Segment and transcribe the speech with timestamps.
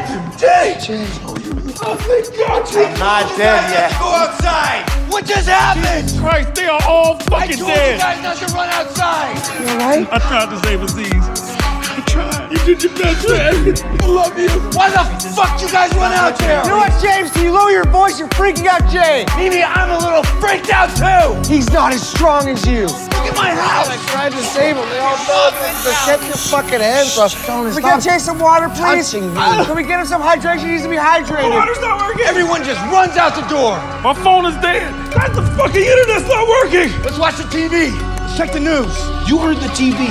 [0.00, 0.38] happened?
[0.38, 0.76] Jay!
[0.80, 1.06] Jay.
[1.24, 1.50] Oh, you?
[1.82, 2.66] Oh, thank God.
[2.76, 3.90] I'm not dead yet.
[3.98, 4.90] Go outside.
[5.12, 6.08] What just happened?
[6.08, 7.94] Jesus Christ, they are all I fucking told dead.
[7.94, 9.36] you guys not to run outside.
[9.60, 10.08] You alright?
[10.12, 11.49] I tried to save Aziz.
[11.90, 12.52] I tried.
[12.52, 13.74] You did your best, man.
[14.00, 14.48] I love you.
[14.76, 15.02] Why the
[15.34, 16.62] fuck you guys run out there?
[16.62, 17.30] You know what, James?
[17.32, 18.18] Can you lower your voice?
[18.18, 19.26] You're freaking out Jay.
[19.36, 21.34] Mimi, I'm a little freaked out too.
[21.50, 22.86] He's not as strong as you.
[22.86, 23.88] Look at my house.
[23.90, 24.88] I tried to save him.
[24.88, 25.52] They all died.
[25.82, 27.34] Just get your fucking hands off.
[27.44, 29.10] Can we get Jay some water, please?
[29.10, 30.60] Can we get him some hydration?
[30.60, 31.50] He needs to be hydrated.
[31.50, 32.24] The Water's not working.
[32.26, 33.76] Everyone just runs out the door.
[34.02, 34.88] My phone is dead.
[35.12, 36.90] That's the fucking internet's not working.
[37.02, 37.90] Let's watch the TV.
[38.20, 38.94] Let's check the news.
[39.28, 40.08] You heard the TV.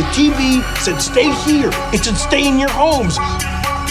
[0.00, 1.68] The TV said stay here.
[1.92, 3.20] It said stay in your homes.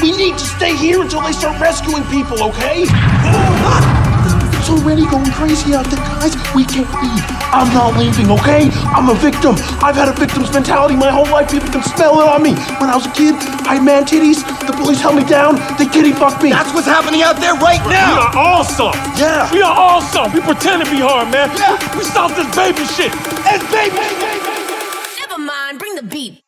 [0.02, 2.90] We need to stay here until they start rescuing people, okay?
[4.58, 6.34] It's already going crazy out there, guys.
[6.54, 7.26] We can't leave.
[7.54, 8.70] I'm not leaving, okay?
[8.90, 9.54] I'm a victim.
[9.86, 11.50] I've had a victim's mentality my whole life.
[11.50, 12.54] People can smell it on me.
[12.82, 13.36] When I was a kid,
[13.70, 14.42] I had man titties.
[14.66, 15.62] The police held me down.
[15.78, 16.50] They kitty fucked me.
[16.50, 18.18] That's what's happening out there right now.
[18.18, 18.98] We are awesome.
[19.14, 19.46] Yeah.
[19.54, 20.34] We are all awesome.
[20.34, 21.54] We pretend to be hard, man.
[21.54, 21.78] Yeah.
[21.96, 23.14] We stop this baby shit.
[23.46, 23.94] It's baby.
[23.94, 24.49] Never mind, bring the
[26.10, 26.44] beat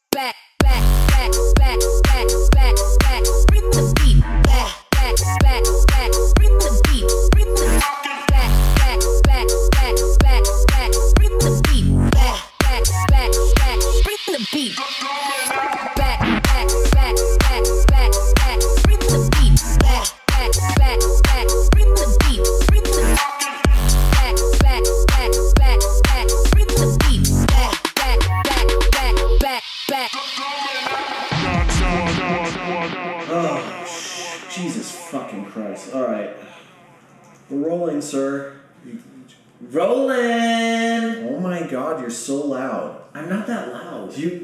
[39.62, 41.28] Rolling.
[41.28, 43.04] Oh my god, you're so loud.
[43.14, 44.18] I'm not that loud.
[44.18, 44.40] You,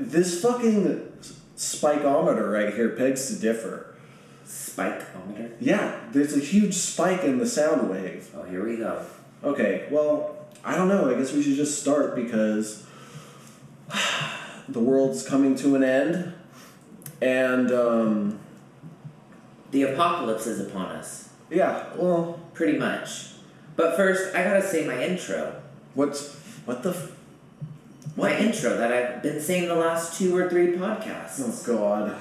[0.00, 1.12] this fucking
[1.56, 3.94] spikeometer right here begs to differ.
[4.44, 5.52] Spikeometer.
[5.60, 8.30] Yeah, there's a huge spike in the sound wave.
[8.36, 9.04] Oh, here we go.
[9.44, 11.08] Okay, well, I don't know.
[11.08, 12.84] I guess we should just start because
[14.68, 16.34] the world's coming to an end.
[17.20, 18.38] And, um,
[19.70, 23.32] The apocalypse is upon us, yeah, well, pretty much.
[23.78, 25.54] But first, I gotta say my intro.
[25.94, 26.34] what's,
[26.64, 27.12] what the, f-
[28.16, 31.38] My intro that I've been saying the last two or three podcasts.
[31.40, 32.16] oh god.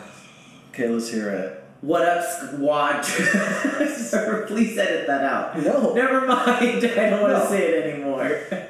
[0.70, 1.64] Okay, let's hear it.
[1.82, 3.02] What up, squad?
[3.06, 5.58] Sir, Please edit that out.
[5.60, 5.94] No.
[5.96, 6.86] Never mind.
[6.86, 7.50] I don't want to No.
[7.50, 8.40] say it anymore.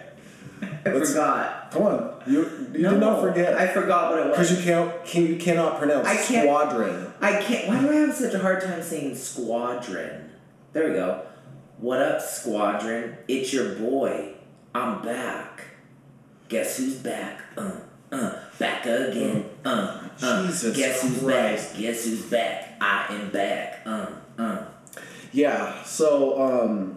[0.86, 1.72] I Let's- forgot.
[1.72, 3.56] Come on, you, you no, did not forget.
[3.58, 4.38] I forgot what it was.
[4.38, 7.12] Because you can't, can, you cannot pronounce I can't- squadron.
[7.20, 7.68] I can't.
[7.68, 10.30] Why do I have such a hard time saying squadron?
[10.72, 11.24] There we go.
[11.80, 13.18] What up, squadron?
[13.28, 14.34] It's your boy.
[14.74, 15.64] I'm back.
[16.50, 17.40] Guess who's back?
[17.56, 17.72] Uh,
[18.12, 19.46] uh, back again.
[19.64, 20.48] Uh, uh.
[20.48, 21.74] Jesus Guess who's Christ.
[21.74, 21.82] back?
[21.82, 22.78] Guess who's back?
[22.82, 23.82] I am back.
[23.86, 24.08] Uh,
[24.40, 24.66] uh.
[25.32, 26.97] Yeah, so, um,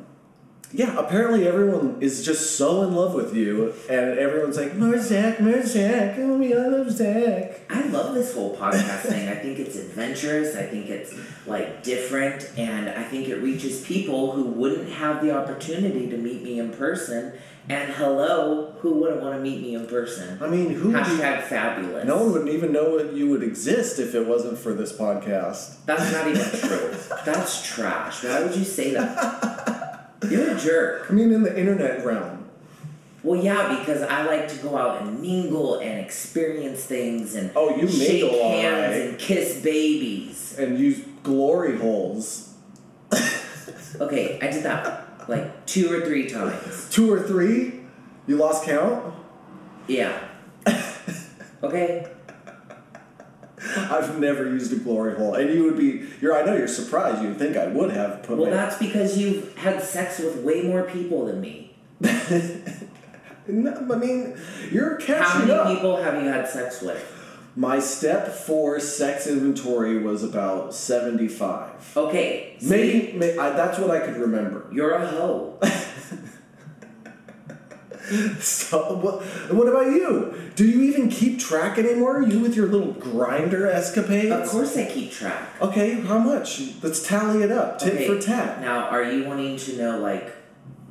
[0.72, 5.40] yeah, apparently everyone is just so in love with you, and everyone's like, more Zach,
[5.40, 7.60] more Zach, oh, I love Zach.
[7.68, 9.28] I love this whole podcast thing.
[9.28, 10.56] I think it's adventurous.
[10.56, 11.14] I think it's
[11.46, 16.42] like different, and I think it reaches people who wouldn't have the opportunity to meet
[16.42, 17.32] me in person.
[17.68, 20.42] And hello, who wouldn't want to meet me in person?
[20.42, 22.04] I mean, who would you- Hashtag fabulous.
[22.04, 25.76] No one would even know that you would exist if it wasn't for this podcast.
[25.86, 26.94] That's not even true.
[27.24, 28.24] That's trash.
[28.24, 29.76] Why would you say that?
[30.28, 31.06] You're a jerk.
[31.08, 32.48] I mean, in the internet realm.
[33.22, 37.76] Well, yeah, because I like to go out and mingle and experience things and Oh,
[37.76, 39.08] you shake mingle, hands right.
[39.10, 40.56] and kiss babies.
[40.58, 42.54] And use glory holes.
[44.00, 46.88] Okay, I did that like two or three times.
[46.90, 47.80] Two or three?
[48.26, 49.14] You lost count?
[49.86, 50.18] Yeah.
[51.62, 52.06] Okay.
[53.76, 55.34] I've never used a glory hole.
[55.34, 57.22] And you would be, you're, I know you're surprised.
[57.22, 58.56] You'd think I would have put it Well, my.
[58.56, 61.74] that's because you've had sex with way more people than me.
[63.48, 64.36] No, I mean,
[64.70, 65.74] you're catching How many up.
[65.74, 67.04] people have you had sex with?
[67.56, 71.96] My step four sex inventory was about 75.
[71.96, 72.56] Okay.
[72.62, 74.68] Maybe, may I, that's what I could remember.
[74.72, 75.58] You're a hoe.
[78.40, 79.22] So, what,
[79.52, 80.34] what about you?
[80.56, 82.22] Do you even keep track anymore?
[82.22, 84.32] You with your little Grindr escapades?
[84.32, 85.48] Of course I keep track.
[85.60, 86.60] Okay, how much?
[86.82, 88.60] Let's tally it up, tit Okay, for tat.
[88.60, 90.32] Now, are you wanting to know like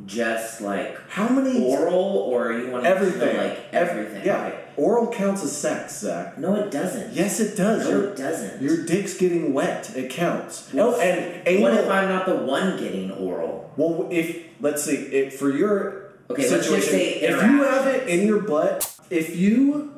[0.06, 1.64] just like How many?
[1.64, 3.20] oral, or are you wanting everything.
[3.20, 4.26] to know like everything?
[4.26, 6.38] Yeah, oral counts as sex, Zach.
[6.38, 7.14] No, it doesn't.
[7.14, 7.84] Yes, it does.
[7.86, 8.62] No, your, it doesn't.
[8.62, 9.96] Your dick's getting wet.
[9.96, 10.74] It counts.
[10.74, 11.64] No, oh, and anal.
[11.64, 13.72] What if I'm not the one getting oral?
[13.78, 18.08] Well, if let's see, if for your Okay, let's just say if you have it
[18.08, 19.94] in your butt, if you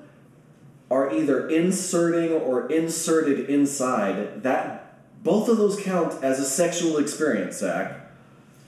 [0.90, 4.78] are either inserting or inserted inside, that
[5.24, 7.96] Both of those count as a sexual experience, Zach.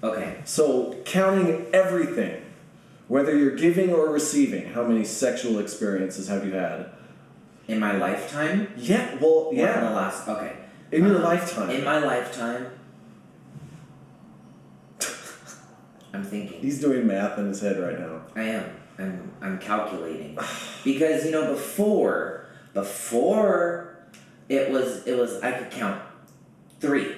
[0.04, 0.38] Okay.
[0.45, 2.44] So, counting everything,
[3.07, 6.92] whether you're giving or receiving, how many sexual experiences have you had?
[7.68, 8.68] In my lifetime?
[8.77, 10.27] Yeah, well, Or in the last.
[10.27, 10.54] Okay.
[10.92, 11.69] In your Um, lifetime.
[11.71, 12.68] In my lifetime.
[16.13, 16.60] I'm thinking.
[16.62, 18.21] He's doing math in his head right now.
[18.36, 18.65] I am.
[19.00, 20.38] I'm I'm calculating.
[20.83, 23.98] because you know before before
[24.50, 26.01] it was it was I could count
[26.80, 27.15] three.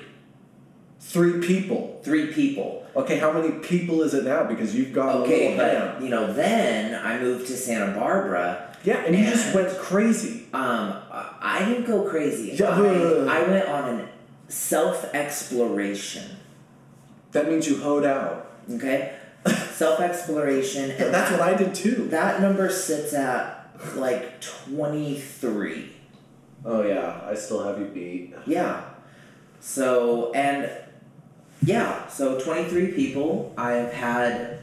[1.00, 2.02] Three people.
[2.04, 2.86] Three people.
[2.96, 4.46] Okay, how many people is it now?
[4.46, 6.04] Because you've got Okay, a but hand.
[6.04, 8.76] you know, then I moved to Santa Barbara.
[8.84, 10.46] Yeah, and you just went crazy.
[10.54, 12.56] Um, I I didn't go crazy.
[12.58, 12.70] Yeah.
[12.70, 14.10] I, I went on an
[14.48, 16.38] self exploration.
[17.34, 18.45] That means you hoed out.
[18.72, 19.16] Okay,
[19.72, 22.08] self exploration, and That's what I did too.
[22.10, 25.92] That number sits at like twenty three.
[26.64, 28.34] Oh yeah, I still have you beat.
[28.48, 28.82] Yeah.
[29.60, 30.70] So and
[31.64, 34.60] yeah, so twenty three people I've had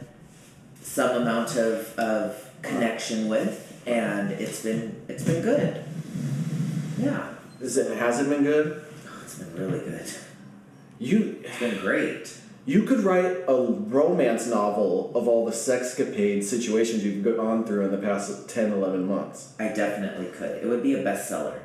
[0.81, 5.84] some amount of, of connection with, and it's been it's been good.
[6.98, 8.84] Yeah, Is it has it been good?
[9.06, 10.10] Oh, it's been really good.
[10.98, 12.37] You It's been great.
[12.64, 17.91] You could write a romance novel of all the sexcapade situations you've gone through in
[17.91, 19.53] the past 10, 11 months.
[19.59, 20.62] I definitely could.
[20.62, 21.59] It would be a bestseller.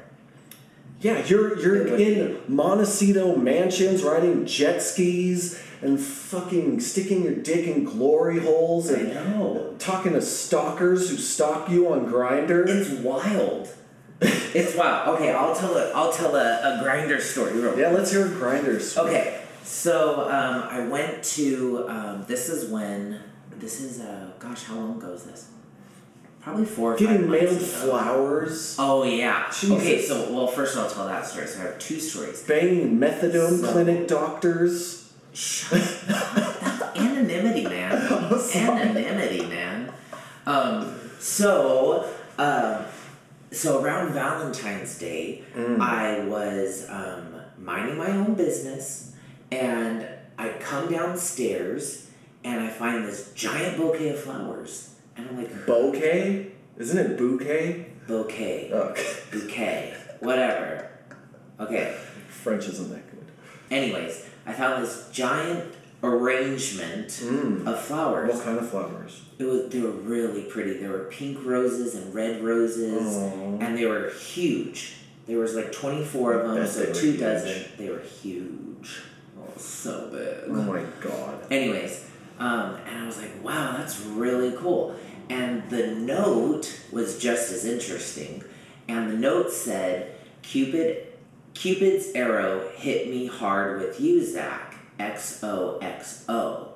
[1.00, 7.84] Yeah, you're you're in Montecito mansions riding jet skis and fucking sticking your dick in
[7.84, 9.76] glory holes I and know.
[9.78, 12.68] talking to stalkers who stalk you on Grindr.
[12.68, 13.70] It's wild.
[14.22, 15.16] it's wild.
[15.18, 18.30] Okay, I'll tell a I'll tell a, a Grindr story real Yeah, let's hear a
[18.30, 18.92] Grinders.
[18.94, 19.10] Story.
[19.10, 21.88] Okay, so um, I went to.
[21.90, 23.20] Um, this is when.
[23.60, 25.50] This is uh, gosh, how long ago is this?
[26.42, 26.94] Probably four.
[26.94, 27.66] Or five Getting months mailed ago.
[27.66, 29.48] flowers, Oh yeah.
[29.50, 29.72] Jesus.
[29.72, 31.48] Okay, so well, first I'll tell that story.
[31.48, 32.44] So I have two stories.
[32.44, 35.12] banging methadone So- clinic doctors.
[35.34, 36.60] Shut up.
[36.62, 37.92] That's anonymity, man.
[38.56, 39.92] anonymity, man.
[40.48, 42.10] Um, so,
[42.40, 42.86] um,
[43.52, 49.14] so around Valentine's Day, I was um, minding my own business,
[49.52, 50.08] and
[50.38, 52.10] I come downstairs,
[52.44, 56.52] and I find this giant bouquet of flowers, and I'm like, Bouquet?
[56.78, 57.88] Isn't it bouquet?
[58.08, 59.06] bouquet, Okay.
[59.32, 60.88] bouquet, whatever.
[61.60, 61.96] Okay.
[62.30, 63.26] French isn't that good.
[63.72, 65.74] Anyways, I found this giant
[66.04, 67.66] arrangement Mm.
[67.68, 68.32] of flowers.
[68.34, 69.22] What kind of flowers?
[69.40, 70.78] It was they were really pretty.
[70.78, 73.58] There were pink roses and red roses, Aw.
[73.60, 74.94] and they were huge.
[75.28, 77.20] There was like twenty four of them, so two huge.
[77.20, 77.64] dozen.
[77.78, 79.02] They were huge.
[79.40, 80.50] Oh, so big.
[80.50, 81.52] Oh my god.
[81.52, 82.06] Anyways,
[82.40, 84.96] um, and I was like, wow, that's really cool.
[85.30, 88.44] And the note was just as interesting.
[88.88, 91.08] And the note said, Cupid,
[91.54, 94.76] Cupid's arrow hit me hard with you, Zach.
[95.00, 96.70] XOXO.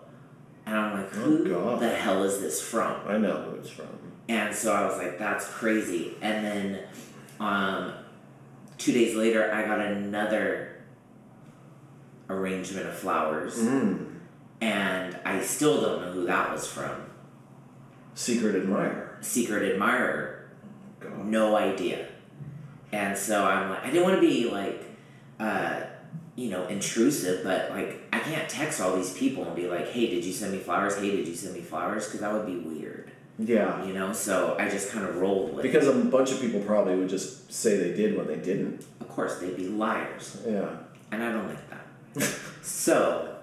[0.66, 1.80] And I'm like, Oh, who God.
[1.80, 2.96] the hell is this from?
[3.08, 3.88] I know who it's from.
[4.28, 6.16] And so I was like, that's crazy.
[6.22, 6.80] And then
[7.40, 7.94] um,
[8.78, 10.71] two days later, I got another
[12.32, 13.58] arrangement of flowers.
[13.58, 14.08] Mm.
[14.62, 16.92] And I still don't know who that was from.
[18.14, 19.18] Secret admirer.
[19.22, 20.50] Secret admirer,
[21.00, 21.26] God.
[21.26, 22.08] no idea.
[22.92, 24.84] And so I'm like, I didn't want to be like,
[25.40, 25.82] uh,
[26.36, 30.08] you know, intrusive, but like, I can't text all these people and be like, hey,
[30.10, 30.96] did you send me flowers?
[30.98, 32.06] Hey, did you send me flowers?
[32.06, 33.84] Because that would be weird, Yeah.
[33.86, 34.12] you know?
[34.14, 35.72] So I just kind of rolled with it.
[35.72, 38.86] Because a bunch of people probably would just say they did when they didn't.
[39.00, 40.42] Of course, they'd be liars.
[40.46, 40.70] Yeah.
[41.12, 41.71] And I don't like that.
[42.62, 43.36] so,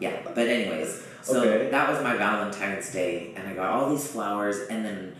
[0.00, 0.20] yeah.
[0.34, 1.70] But anyways, so Okay.
[1.70, 5.14] that was my Valentine's Day, and I got all these flowers, and then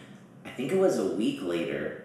[0.44, 2.04] I think it was a week later.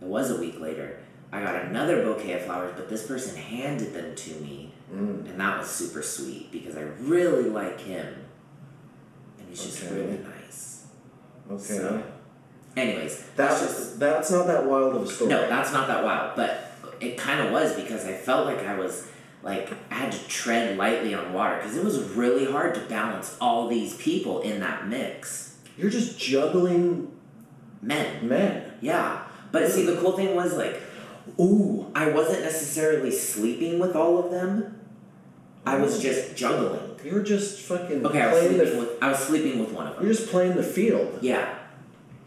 [0.00, 0.98] It was a week later.
[1.32, 5.28] I got another bouquet of flowers, but this person handed them to me, Mm.
[5.28, 8.06] and that was super sweet because I really like him,
[9.38, 9.94] and he's just Okay.
[9.94, 10.86] really nice.
[11.50, 11.62] Okay.
[11.62, 12.02] So,
[12.76, 15.28] anyways, that's that's just that's not that wild of a story.
[15.30, 18.78] no, that's not that wild, but it kind of was because I felt like I
[18.78, 19.06] was
[19.42, 23.36] like I had to tread lightly on water because it was really hard to balance
[23.40, 25.56] all these people in that mix.
[25.76, 27.12] You're just juggling
[27.80, 28.72] Men, men.
[28.80, 29.22] yeah.
[29.52, 30.80] But see, the cool thing was like
[31.40, 31.86] Ooh.
[31.94, 34.74] I wasn't necessarily sleeping with all of them.
[35.66, 36.96] I was just juggling.
[37.04, 38.78] You're just fucking Okay, I was sleeping the.
[38.78, 40.04] with I was sleeping with one of them.
[40.04, 41.57] You're just playing the field Yeah,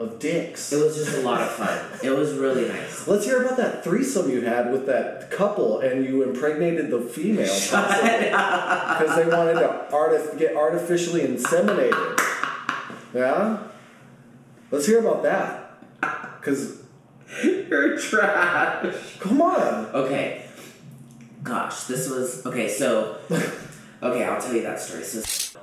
[0.01, 0.71] of dicks.
[0.73, 1.79] it was just a lot of fun.
[2.03, 3.07] It was really nice.
[3.07, 7.43] Let's hear about that threesome you had with that couple, and you impregnated the female
[7.45, 12.19] because they wanted to artif- get artificially inseminated.
[13.13, 13.57] Yeah.
[14.71, 16.41] Let's hear about that.
[16.41, 16.81] Cause
[17.43, 19.19] You're trash.
[19.19, 19.85] come on.
[19.87, 20.45] Okay.
[21.43, 22.67] gosh, this was okay.
[22.67, 23.17] So,
[24.01, 25.03] okay, I'll tell you that story.
[25.03, 25.59] So,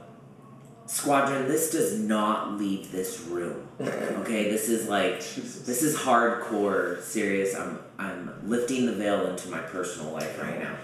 [0.89, 3.69] Squadron, this does not leave this room.
[3.79, 7.55] Okay, this is like this is hardcore, serious.
[7.55, 10.77] I'm I'm lifting the veil into my personal life right now.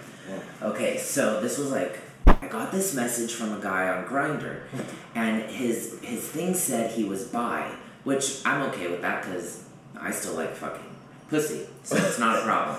[0.62, 4.64] Okay, so this was like I got this message from a guy on Grindr,
[5.14, 7.70] and his his thing said he was bi,
[8.04, 9.64] which I'm okay with that because
[9.98, 10.94] I still like fucking
[11.30, 12.76] pussy, so it's not a problem.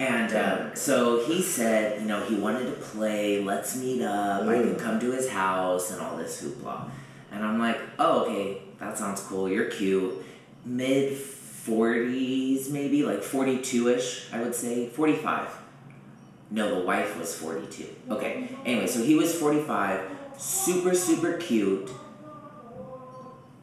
[0.00, 4.54] And um, so he said, you know, he wanted to play, let's meet up, I
[4.54, 6.88] can come to his house, and all this hoopla.
[7.30, 10.14] And I'm like, oh, okay, that sounds cool, you're cute.
[10.64, 15.48] Mid 40s, maybe, like 42 ish, I would say, 45.
[16.50, 17.84] No, the wife was 42.
[18.10, 20.00] Okay, anyway, so he was 45,
[20.38, 21.90] super, super cute.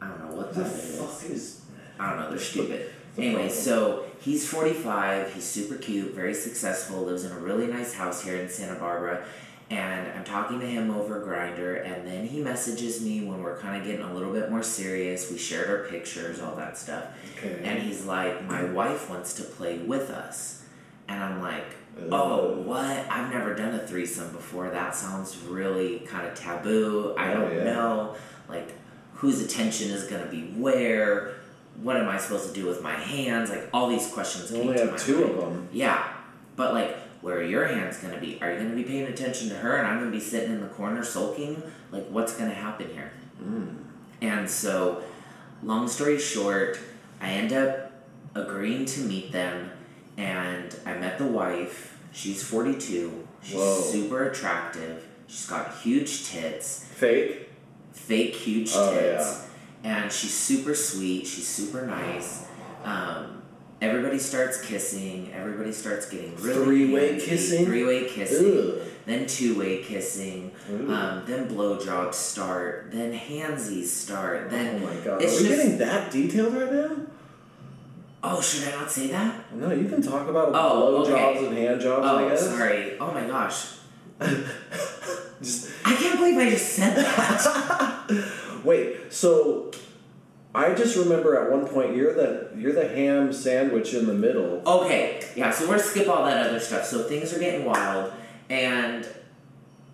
[0.00, 0.98] I don't know what The that is.
[0.98, 1.60] fuck is.
[1.98, 2.90] I don't know, they're stupid.
[3.18, 8.22] Anyway, so he's 45, he's super cute, very successful, lives in a really nice house
[8.22, 9.24] here in Santa Barbara.
[9.70, 13.76] And I'm talking to him over Grindr, and then he messages me when we're kind
[13.78, 15.30] of getting a little bit more serious.
[15.30, 17.04] We shared our pictures, all that stuff.
[17.36, 17.60] Okay.
[17.64, 20.64] And he's like, My wife wants to play with us.
[21.06, 21.64] And I'm like,
[22.10, 23.10] Oh, what?
[23.10, 24.70] I've never done a threesome before.
[24.70, 27.14] That sounds really kind of taboo.
[27.18, 27.64] I Oh, don't yeah.
[27.64, 28.16] know.
[28.48, 28.72] Like,
[29.14, 31.34] whose attention is going to be where?
[31.82, 33.50] What am I supposed to do with my hands?
[33.50, 35.30] Like, all these questions You only have two mind.
[35.30, 35.68] of them.
[35.72, 36.08] Yeah,
[36.56, 38.38] but like, where are your hands gonna be?
[38.42, 40.68] Are you gonna be paying attention to her, and I'm gonna be sitting in the
[40.68, 41.62] corner sulking?
[41.92, 43.12] Like, what's gonna happen here?
[43.38, 43.66] Hmm.
[44.20, 45.02] And so,
[45.62, 46.78] long story short,
[47.20, 47.92] I end up
[48.34, 49.70] agreeing to meet them,
[50.16, 51.98] and I met the wife.
[52.12, 53.26] She's 42.
[53.42, 53.80] She's Whoa.
[53.80, 55.04] super attractive.
[55.28, 57.50] She's got huge tits Fake.
[57.92, 59.47] fake huge Oh, tits,
[59.84, 61.26] and she's super sweet.
[61.26, 62.46] She's super nice.
[62.84, 63.42] Um,
[63.80, 65.32] everybody starts kissing.
[65.34, 67.64] Everybody starts getting really Three-way kissing?
[67.66, 68.46] Three-way kissing.
[68.58, 68.78] Ugh.
[69.06, 70.50] Then two-way kissing.
[70.68, 72.90] Um, then blowjobs start.
[72.92, 74.50] Then handsies start.
[74.50, 75.22] Then Oh my god.
[75.22, 76.96] it's Are we just getting that detailed right now?
[78.22, 79.54] oh should I not say that?
[79.54, 81.46] No, you can talk about Oh, blowjobs okay.
[81.46, 82.44] and hand jobs, I Oh guess.
[82.46, 82.98] sorry.
[82.98, 83.74] Oh my gosh.
[85.40, 87.04] Just I can't believe I just said that.
[88.68, 89.12] wait.
[89.12, 89.72] So,
[90.54, 94.62] I just remember at one point you're the you're the ham sandwich in the middle.
[94.66, 96.84] Okay, yeah, so we're gonna skip all that other stuff.
[96.84, 98.12] So things are getting wild,
[98.48, 99.06] and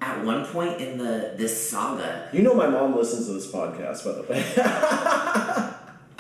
[0.01, 4.05] at one point in the this saga, You know my mom listens to this podcast,
[4.05, 4.45] by the way.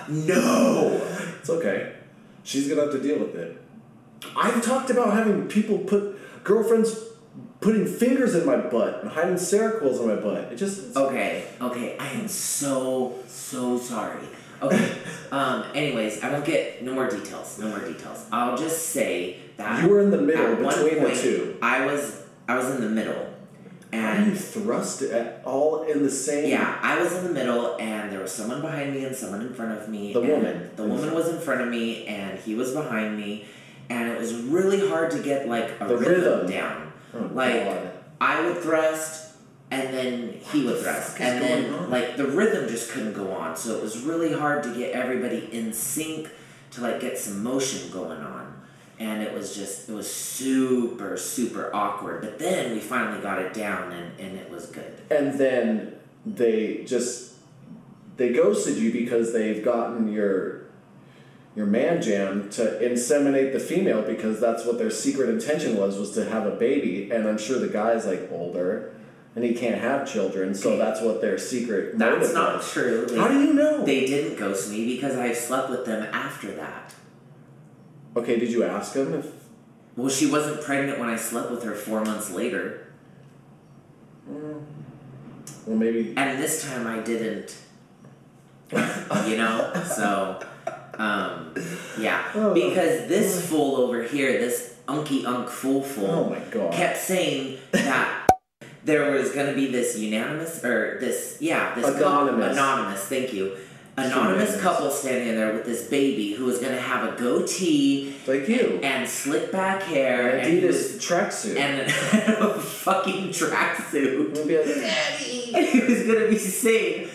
[0.26, 1.00] no,
[1.38, 1.94] it's okay.
[2.42, 3.60] She's gonna have to deal with it.
[4.36, 6.94] I've talked about having people put girlfriends
[7.64, 10.52] putting fingers in my butt and hiding Seroquels in my butt.
[10.52, 14.20] It just okay, okay, I am so so sorry.
[14.62, 14.98] Okay,
[15.32, 18.26] um, anyways, I won't get no more details, no more details.
[18.30, 21.56] I'll just say that You were in the middle between the point, two.
[21.62, 23.26] I was I was in the middle,
[23.92, 26.50] How do you thrust it at all in the same?
[26.50, 29.54] Yeah, I was in the middle, and there was someone behind me and someone in
[29.54, 30.12] front of me.
[30.12, 30.70] The woman.
[30.76, 33.46] The woman was in front of me, and he was behind me,
[33.88, 36.50] and it was really hard to get like a The rhythm, rhythm.
[36.50, 36.83] down.
[37.14, 37.92] Oh, like God.
[38.20, 39.34] I would thrust,
[39.70, 41.90] and then he would thrust, fuck and then on?
[41.90, 43.56] like the rhythm just couldn't go on.
[43.56, 46.28] So it was really hard to get everybody in sync
[46.72, 48.62] to like get some motion going on.
[48.98, 52.20] And it was just, it was super, super awkward.
[52.20, 55.00] But then we finally got it down and, and it was good.
[55.10, 57.34] and then they just
[58.16, 60.63] they ghosted you because they've gotten your
[61.56, 66.10] your man jam to inseminate the female because that's what their secret intention was was
[66.12, 68.92] to have a baby and i'm sure the guy's like older
[69.36, 72.72] and he can't have children so that's what their secret That's not was.
[72.72, 73.06] true.
[73.16, 76.94] How do you know They didn't ghost me because I slept with them after that.
[78.16, 79.26] okay did you ask him if
[79.96, 82.86] Well, she wasn't pregnant when I slept with her four months later,
[84.30, 84.60] mm.
[85.66, 87.56] well maybe and this time I didn't.
[88.72, 90.40] you know, so
[90.98, 91.54] um,
[91.98, 92.54] yeah, Oh.
[92.54, 96.72] because this fool over here, this unky unk fool fool, Oh my God.
[96.72, 98.28] kept saying that
[98.84, 102.52] there was going to be this unanimous or this yeah this couple- Anonymous.
[102.52, 103.56] anonymous thank you
[103.96, 104.60] anonymous Unanimous.
[104.60, 108.78] couple standing there with this baby who was going to have a goatee like you
[108.82, 111.80] and slick back hair and, he adidas was, tracksuit and
[112.42, 117.08] a fucking tracksuit It'll and he was going to be saying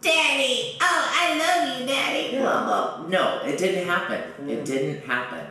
[0.00, 2.40] daddy oh i love you daddy Yeah.
[2.42, 5.44] blah blah no it didn't happen it didn't happen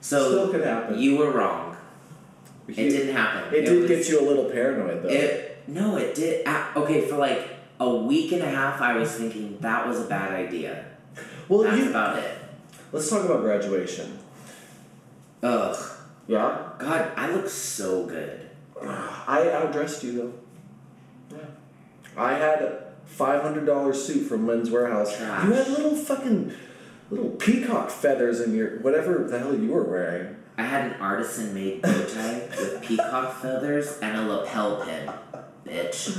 [0.00, 0.98] so Still could happen.
[0.98, 1.76] you were wrong
[2.68, 6.16] it didn't happen it did was- get you a little paranoid though it no, it
[6.16, 6.44] did.
[6.48, 10.04] Uh, okay, for like a week and a half, I was thinking that was a
[10.08, 10.84] bad idea.
[11.48, 12.38] well That's you about it.
[12.90, 14.18] let's talk about graduation
[15.44, 15.76] Ugh.
[16.26, 18.48] Yeah, God, I look so good.
[18.82, 21.36] I outdressed you though.
[21.36, 21.44] Yeah,
[22.16, 22.62] I had
[23.10, 25.16] a five hundred dollar suit from Men's Wearhouse.
[25.16, 25.44] Trash.
[25.44, 26.52] You had little fucking
[27.10, 30.36] little peacock feathers in your whatever the hell you were wearing.
[30.58, 35.10] I had an artisan made bow tie with peacock feathers and a lapel pin.
[35.64, 36.14] Bitch.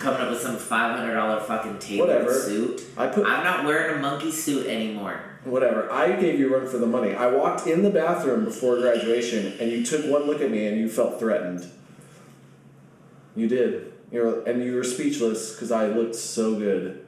[0.00, 2.34] Coming up with some $500 fucking tailored Whatever.
[2.34, 2.82] suit.
[2.98, 5.18] I put I'm not wearing a monkey suit anymore.
[5.44, 5.90] whatever.
[5.90, 7.14] I gave you a run for the money.
[7.14, 10.76] I walked in the bathroom before graduation, and you took one look at me, and
[10.78, 11.66] you felt threatened.
[13.34, 13.94] You did.
[14.10, 17.04] You know, and you were speechless because I looked so good.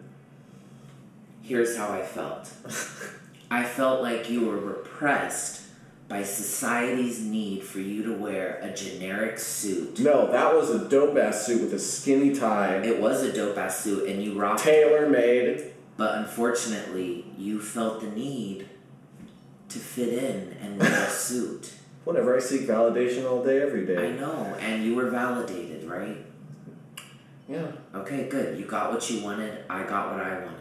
[1.42, 2.52] Here's how I felt
[3.50, 5.62] I felt like you were repressed
[6.08, 10.00] by society's need for you to wear a generic suit.
[10.00, 13.58] No, that was a dope ass suit with a skinny tie, It was a dope
[13.58, 15.72] ass suit and you rocked tailor made.
[15.98, 18.68] But unfortunately, you felt the need
[19.68, 21.72] to fit in and wear a suit.
[22.04, 22.36] Whatever.
[22.36, 24.08] I seek validation all day, every day.
[24.08, 26.16] I know, and you were validated, right?
[27.48, 27.66] Yeah.
[27.94, 28.58] Okay, good.
[28.58, 29.64] You got what you wanted.
[29.70, 30.54] I got what I wanted.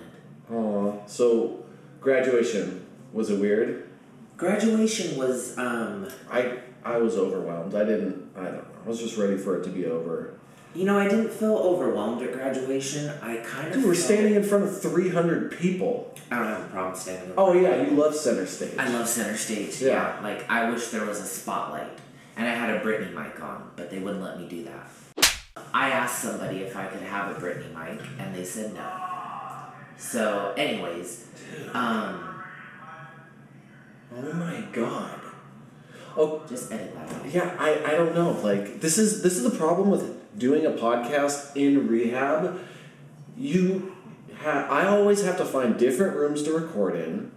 [0.53, 1.05] Aw.
[1.05, 1.65] So,
[1.99, 3.87] graduation was it weird?
[4.37, 7.75] Graduation was, um, I I was overwhelmed.
[7.75, 8.29] I didn't.
[8.37, 8.65] I don't know.
[8.85, 10.33] I was just ready for it to be over.
[10.75, 13.09] you know, I didn't feel overwhelmed at graduation.
[13.21, 13.73] I kind of.
[13.73, 16.13] Dude, we're felt- standing in front of 300 people.
[16.31, 17.33] I don't have a problem standing.
[17.37, 18.77] Oh yeah, you love center stage.
[18.77, 19.81] I love center stage.
[19.81, 19.89] Yeah.
[19.89, 20.19] Yeah.
[20.21, 21.89] Like I wish there was a spotlight,
[22.37, 24.87] and I had a Britney mic on, but they wouldn't let me do that.
[25.73, 28.89] I asked somebody if I could have a Britney mic, and they said no.
[29.97, 31.27] So, anyways,
[31.73, 32.23] um,
[34.15, 35.19] Oh my god.
[36.15, 37.29] Oh just edit that out.
[37.31, 38.31] yeah, I, I don't know.
[38.31, 42.59] Like this is this is the problem with doing a podcast in rehab.
[43.37, 43.95] You
[44.41, 47.31] ha- I always have to find different rooms to record in.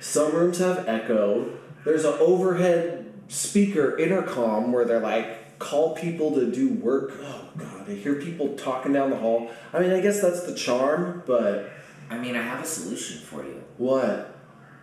[0.00, 1.50] Some rooms have echo.
[1.84, 7.12] There's an overhead speaker intercom where they're like call people to do work.
[7.22, 9.50] Oh god, I hear people talking down the hall.
[9.72, 11.70] I mean, I guess that's the charm, but
[12.10, 13.62] I mean, I have a solution for you.
[13.78, 14.28] what?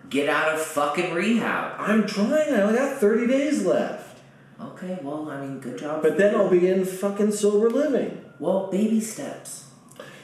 [0.09, 1.75] Get out of fucking rehab.
[1.77, 2.53] I'm trying.
[2.53, 4.17] I only got 30 days left.
[4.59, 6.01] Okay, well, I mean, good job.
[6.01, 8.25] But then I'll be in fucking sober living.
[8.39, 9.65] well, baby steps.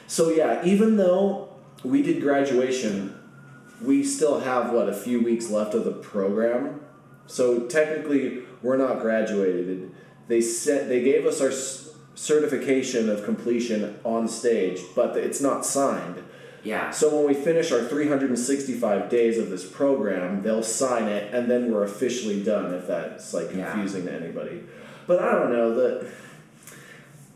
[0.08, 1.50] So yeah, even though
[1.84, 3.14] we did graduation,
[3.80, 6.80] we still have what a few weeks left of the program.
[7.26, 9.92] So technically, we're not graduated.
[10.28, 11.52] They set they gave us our
[12.14, 16.22] certification of completion on stage, but it's not signed.
[16.64, 16.90] Yeah.
[16.90, 21.72] So when we finish our 365 days of this program, they'll sign it, and then
[21.72, 22.74] we're officially done.
[22.74, 23.70] If that's like Yeah.
[23.70, 24.64] confusing to anybody,
[25.06, 26.06] but I don't know that.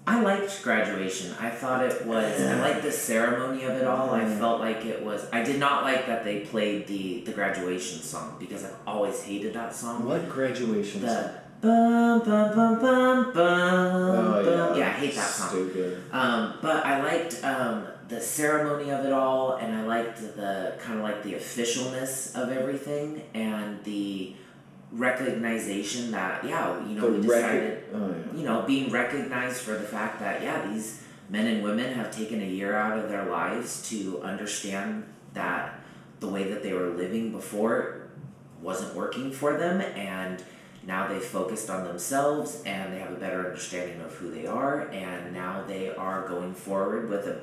[0.07, 1.33] I liked graduation.
[1.39, 2.41] I thought it was.
[2.41, 4.11] I liked the ceremony of it all.
[4.11, 4.39] I mm.
[4.39, 5.25] felt like it was.
[5.33, 9.55] I did not like that they played the the graduation song because I've always hated
[9.55, 10.05] that song.
[10.07, 11.03] What graduation?
[11.03, 13.35] The bum bum bum bum bum.
[13.35, 14.79] Oh bum.
[14.79, 14.85] yeah.
[14.85, 15.49] Yeah, I hate that song.
[15.49, 16.03] Stupid.
[16.13, 20.99] Um, but I liked um, the ceremony of it all, and I liked the kind
[20.99, 24.35] of like the officialness of everything, and the
[24.93, 28.39] recognition that yeah, you know, The we rec- decided, oh, yeah.
[28.39, 32.43] you know, being recognized for the fact that yeah, these men and women have taken
[32.43, 35.79] a year out of their lives to understand that
[36.19, 38.09] the way that they were living before
[38.61, 40.43] wasn't working for them, and
[40.87, 44.89] now they've focused on themselves and they have a better understanding of who they are
[44.89, 47.41] and now they are going forward with a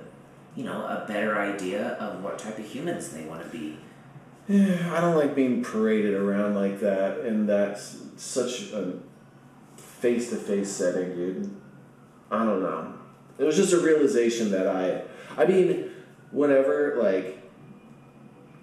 [0.56, 3.78] you know a better idea of what type of humans they want to be
[4.50, 8.94] yeah, I don't like being paraded around like that in that s- such a
[9.76, 11.54] face to face setting, dude.
[12.32, 12.94] I don't know.
[13.38, 15.02] It was just a realization that I,
[15.36, 15.92] I mean,
[16.32, 17.40] whenever Like,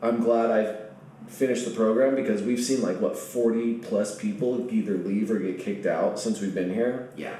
[0.00, 0.83] I'm glad I
[1.28, 5.58] finished the program because we've seen like what forty plus people either leave or get
[5.58, 7.10] kicked out since we've been here.
[7.16, 7.36] yeah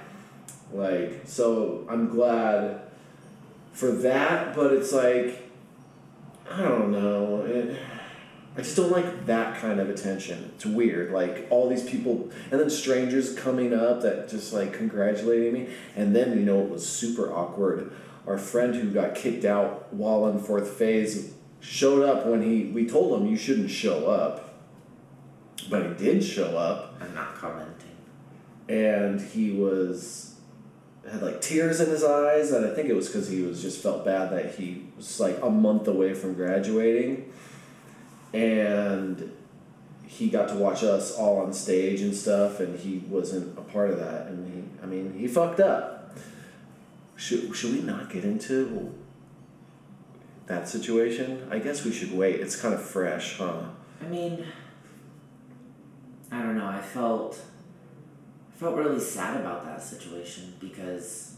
[0.72, 2.80] Like, so I'm glad
[3.72, 5.50] for that, but it's like,
[6.50, 7.42] I don't know.
[7.44, 7.78] It,
[8.56, 10.52] I just don't like that kind of attention.
[10.54, 11.12] It's weird.
[11.12, 15.68] Like, all these people, and then strangers coming up that just like congratulating me.
[15.96, 17.92] And then, you know, it was super awkward.
[18.26, 22.86] Our friend who got kicked out while in fourth phase showed up when he, we
[22.86, 24.54] told him you shouldn't show up.
[25.70, 26.94] But he did show up.
[27.00, 27.96] I'm not commenting.
[28.68, 30.34] And he was
[31.10, 33.82] had like tears in his eyes and i think it was because he was just
[33.82, 37.32] felt bad that he was like a month away from graduating.
[38.32, 39.32] And
[40.06, 43.90] he got to watch us all on stage and stuff and he wasn't a part
[43.90, 44.26] of that.
[44.26, 46.16] And he i mean he fucked up.
[47.16, 48.92] Should, should we not get into
[50.46, 53.62] that situation i guess we should wait it's kind of fresh huh
[54.02, 54.44] i mean
[56.34, 56.66] I don't know.
[56.66, 57.40] I felt
[58.52, 61.36] I felt really sad about that situation because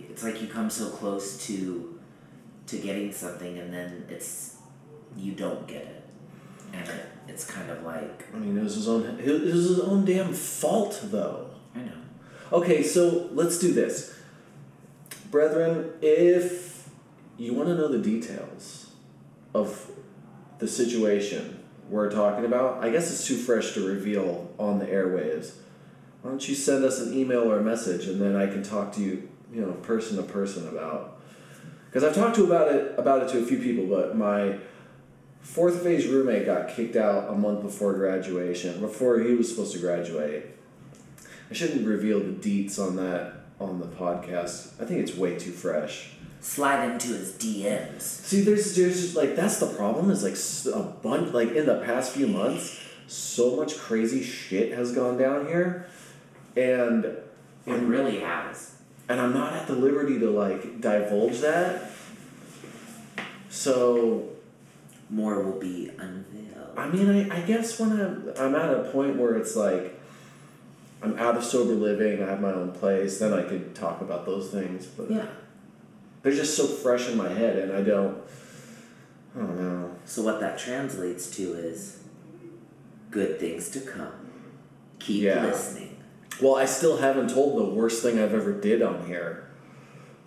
[0.00, 1.98] it's like you come so close to
[2.66, 4.56] to getting something and then it's
[5.16, 6.02] you don't get it,
[6.72, 9.04] and it, it's kind of like I mean, it was his own.
[9.20, 11.50] It was his own damn fault, though.
[11.74, 11.92] I know.
[12.52, 14.12] Okay, so let's do this,
[15.30, 15.92] brethren.
[16.02, 16.73] If
[17.36, 18.92] you want to know the details
[19.54, 19.90] of
[20.58, 25.54] the situation we're talking about, I guess it's too fresh to reveal on the airwaves.
[26.22, 28.92] Why don't you send us an email or a message, and then I can talk
[28.94, 31.20] to you, you know, person to person about.
[31.86, 34.58] Because I've talked to about it about it to a few people, but my
[35.42, 39.78] fourth phase roommate got kicked out a month before graduation, before he was supposed to
[39.78, 40.46] graduate.
[41.50, 44.80] I shouldn't reveal the deets on that on the podcast.
[44.80, 46.13] I think it's way too fresh.
[46.44, 48.02] Slide into his DMs.
[48.02, 50.36] See, there's there's just, like that's the problem is like
[50.76, 55.46] a bunch like in the past few months, so much crazy shit has gone down
[55.46, 55.86] here,
[56.54, 57.24] and It
[57.66, 58.74] and really has.
[59.08, 61.90] and I'm not at the liberty to like divulge that.
[63.48, 64.28] So
[65.08, 66.76] More will be unveiled.
[66.76, 69.98] I mean, I, I guess when I'm I'm at a point where it's like
[71.02, 74.26] I'm out of sober living, I have my own place, then I could talk about
[74.26, 74.86] those things.
[74.86, 75.26] But Yeah.
[76.24, 78.18] They're just so fresh in my head, and I don't.
[79.36, 79.90] I don't know.
[80.04, 82.00] So what that translates to is
[83.10, 84.12] good things to come.
[84.98, 85.44] Keep Yeah.
[85.46, 85.96] listening.
[86.42, 89.44] Well, I still haven't told the worst thing I've ever did on here.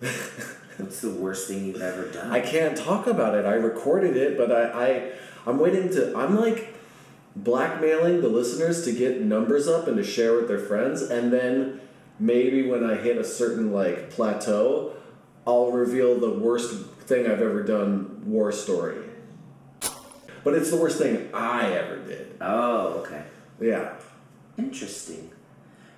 [0.78, 2.30] What's the worst thing you've ever done?
[2.30, 3.44] I can't talk about it.
[3.44, 5.12] I recorded it, but I, I
[5.46, 6.16] I'm waiting to.
[6.16, 6.74] I'm like
[7.34, 11.80] blackmailing the listeners to get numbers up and to share with their friends, and then
[12.20, 14.92] maybe when I hit a certain like plateau,
[15.48, 18.22] I'll reveal the worst thing I've ever done.
[18.26, 18.98] War story.
[20.44, 22.36] But it's the worst thing I ever did.
[22.42, 23.24] oh, okay.
[23.58, 23.94] Yeah.
[24.58, 25.30] Interesting.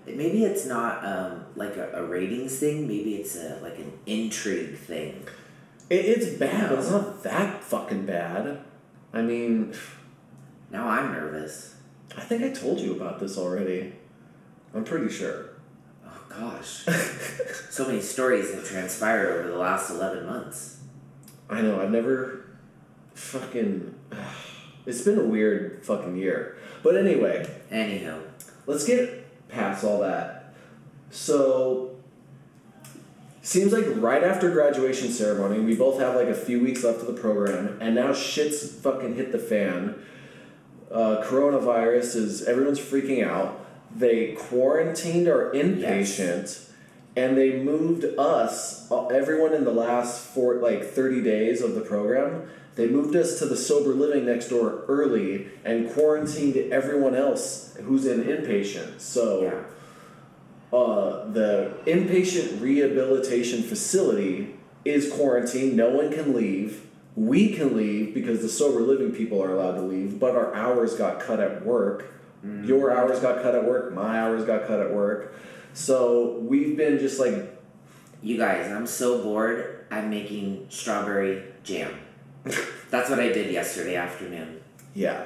[0.06, 2.86] Maybe it's not um, like a, a ratings thing.
[2.86, 5.26] Maybe it's a like an intrigue thing.
[5.88, 8.60] It, it's bad, but it's not that fucking bad.
[9.12, 9.74] I mean,
[10.70, 11.74] Now I'm nervous.
[12.16, 13.94] I think I told you about this already.
[14.74, 15.49] I'm pretty sure.
[16.40, 16.86] Gosh,
[17.70, 20.78] so many stories have transpired over the last eleven months.
[21.50, 22.46] I know, I've never
[23.14, 23.94] fucking.
[24.86, 26.56] It's been a weird fucking year.
[26.82, 28.20] But anyway, Anyhow,
[28.66, 30.54] let's get past all that.
[31.10, 31.96] So,
[33.42, 37.06] seems like right after graduation ceremony, we both have like a few weeks left of
[37.08, 40.02] the program, and now shit's fucking hit the fan.
[40.90, 43.59] Uh, coronavirus is everyone's freaking out.
[43.94, 46.70] They quarantined our inpatient,
[47.16, 51.80] and they moved us, uh, everyone in the last four like thirty days of the
[51.80, 52.48] program.
[52.76, 58.06] They moved us to the sober living next door early and quarantined everyone else who's
[58.06, 59.00] in inpatient.
[59.00, 60.78] So yeah.
[60.78, 65.76] uh, the inpatient rehabilitation facility is quarantined.
[65.76, 66.86] No one can leave.
[67.16, 70.94] We can leave because the sober living people are allowed to leave, but our hours
[70.94, 72.06] got cut at work.
[72.44, 72.66] Mm.
[72.66, 73.92] Your hours got cut at work.
[73.92, 75.34] My hours got cut at work.
[75.74, 77.56] So we've been just like,
[78.22, 79.86] You guys, I'm so bored.
[79.90, 81.92] I'm making strawberry jam.
[82.90, 84.60] That's what I did yesterday afternoon.
[84.94, 85.24] yeah,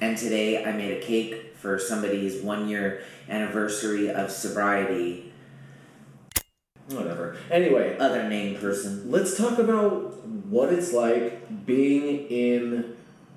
[0.00, 5.32] And today I made a cake for somebody's one year anniversary of sobriety.
[6.88, 7.36] whatever.
[7.50, 9.10] Anyway, Other name person.
[9.10, 12.96] let's talk about what it's like being in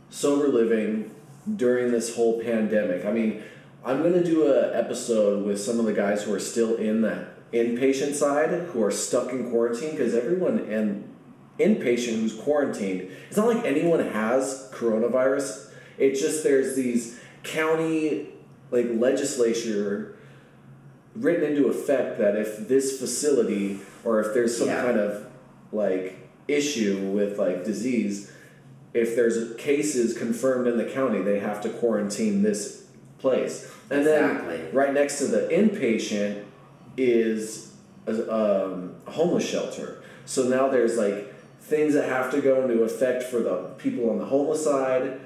[0.09, 1.11] sober living
[1.55, 3.05] during this whole pandemic.
[3.05, 3.43] I mean,
[3.85, 7.01] I'm going to do a episode with some of the guys who are still in
[7.01, 11.07] the inpatient side who are stuck in quarantine because everyone and
[11.59, 15.69] inpatient who's quarantined, it's not like anyone has coronavirus.
[15.97, 18.29] It's just there's these county
[18.71, 20.15] like legislature
[21.15, 24.83] written into effect that if this facility or if there's some Yeah.
[24.83, 25.25] kind of
[25.71, 28.31] like issue with like disease,
[28.93, 32.85] if there's cases confirmed in the county, they have to quarantine this
[33.17, 33.71] place.
[33.89, 34.57] And Exactly.
[34.57, 36.43] then right next to the inpatient
[36.95, 37.73] is
[38.05, 40.03] a, um, a homeless shelter.
[40.25, 44.19] So now there's like things that have to go into effect for the people on
[44.19, 45.19] the homeless side.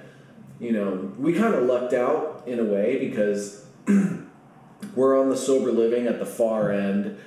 [0.59, 3.65] You know, we kind of lucked out in a way because
[4.95, 7.17] we're on the sober living at the far end,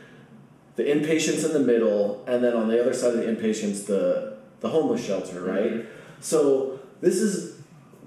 [0.77, 4.39] the inpatients in the middle, and then on the other side of the inpatients, the
[4.61, 5.87] the homeless shelter, right?
[6.21, 7.59] So this is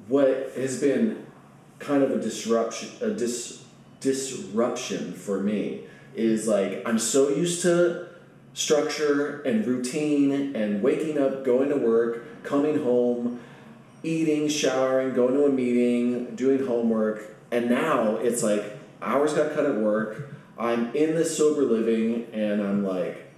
[0.07, 1.25] what has been
[1.79, 3.63] kind of a disruption, a dis,
[3.99, 5.81] disruption for me.
[6.15, 8.07] Is like I'm so used to
[8.53, 13.39] structure and routine and waking up, going to work, coming home,
[14.03, 19.65] eating, showering, going to a meeting, doing homework, and now it's like hours got cut
[19.65, 20.35] at work.
[20.57, 23.33] I'm in this sober living, and I'm like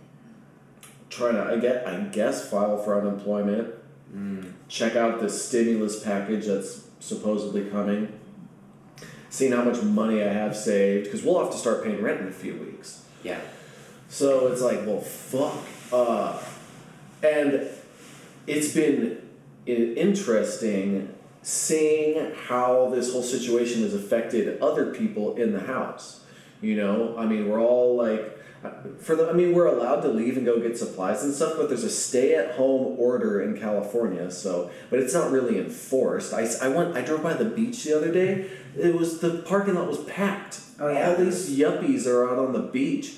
[1.09, 3.73] trying to I get I guess file for unemployment.
[4.13, 4.51] Mm.
[4.67, 8.19] Check out the stimulus package that's supposedly coming.
[9.30, 12.28] Seeing how much money I have saved because we'll have to start paying rent in
[12.28, 13.06] a few weeks.
[13.23, 13.39] Yeah.
[14.08, 15.58] So it's like, well, fuck.
[15.91, 16.41] Uh,
[17.21, 17.67] and
[18.47, 19.21] it's been
[19.65, 26.23] interesting seeing how this whole situation has affected other people in the house.
[26.62, 28.35] You know, I mean, we're all like,
[28.99, 31.69] for the, I mean, we're allowed to leave and go get supplies and stuff, but
[31.69, 34.30] there's a stay-at-home order in California.
[34.32, 36.34] So, but it's not really enforced.
[36.34, 38.49] I, I went, I drove by the beach the other day.
[38.78, 40.60] It was the parking lot was packed.
[40.80, 41.10] Oh, yeah.
[41.10, 43.15] All these yuppies are out on the beach,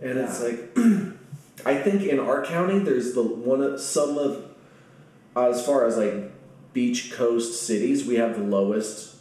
[0.00, 0.76] and it's like,
[1.66, 4.50] I think in our county, there's the one of some of,
[5.34, 6.30] uh, as far as like
[6.72, 9.16] beach coast cities, we have the lowest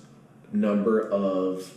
[0.52, 1.74] number of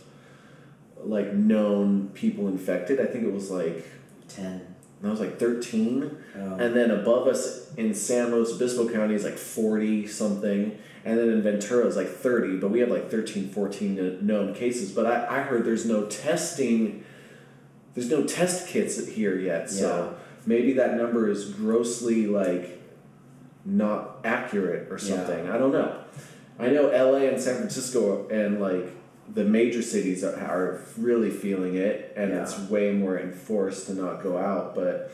[1.03, 2.99] like known people infected.
[2.99, 3.85] I think it was like
[4.27, 4.61] Ten.
[5.01, 6.55] that was like thirteen, Oh.
[6.55, 11.29] and then above us in San Luis Obispo County is like forty something, and then
[11.29, 12.57] in Ventura is like thirty.
[12.57, 14.91] But we have like 13, 14 known cases.
[14.91, 17.03] But I, I heard there's no testing.
[17.93, 22.79] There's no test kits here yet, so maybe that number is grossly like
[23.65, 25.15] not accurate or Yeah.
[25.15, 25.49] something.
[25.49, 25.95] I don't know.
[26.59, 28.89] I know LA and San Francisco and like
[29.33, 32.43] the major cities are, are really feeling it, and Yeah.
[32.43, 34.73] it's way more enforced to not go out.
[34.75, 35.11] But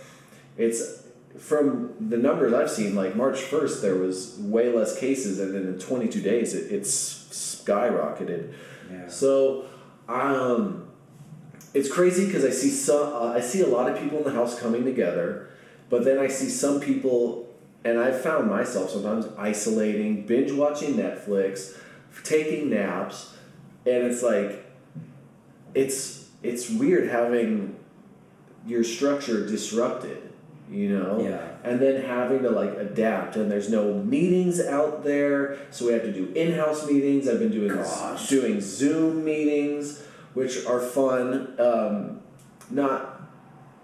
[0.58, 1.04] it's
[1.38, 5.64] from the numbers I've seen, like March 1st, there was way less cases, and then
[5.64, 6.92] in 22 days, it, it's
[7.32, 8.54] skyrocketed.
[8.92, 9.08] Yeah.
[9.08, 9.66] So,
[10.08, 10.88] um,
[11.74, 14.32] it's crazy because I see some, uh, I see a lot of people in the
[14.32, 15.50] house coming together,
[15.90, 17.50] but then I see some people,
[17.84, 21.78] and I've found myself sometimes isolating, binge watching Netflix,
[22.24, 23.34] taking naps,
[23.86, 24.66] and it's like,
[25.74, 27.76] it's it's weird having
[28.66, 30.18] your structure disrupted,
[30.70, 31.48] you know Yeah.
[31.64, 36.04] and then having to like adapt and there's no meetings out there so we have
[36.04, 38.30] to do in-house meetings i've been doing Gosh.
[38.30, 40.02] doing zoom meetings
[40.34, 42.22] which are fun um,
[42.70, 43.22] not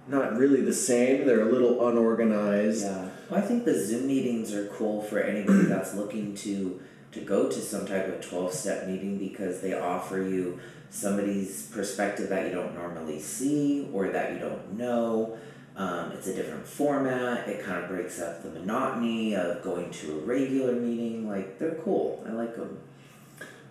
[0.08, 3.10] not really the same they're a little unorganized Yeah.
[3.30, 6.82] Well, I think the Zoom meetings are cool for anybody that's looking to
[7.12, 12.30] to go to some type of twelve step meeting because they offer you somebody's perspective
[12.30, 15.38] that you don't normally see or that you don't know.
[15.76, 17.48] Um, it's a different format.
[17.48, 21.30] It kind of breaks up the monotony of going to a regular meeting.
[21.30, 22.24] Like they're cool.
[22.28, 22.80] I like them.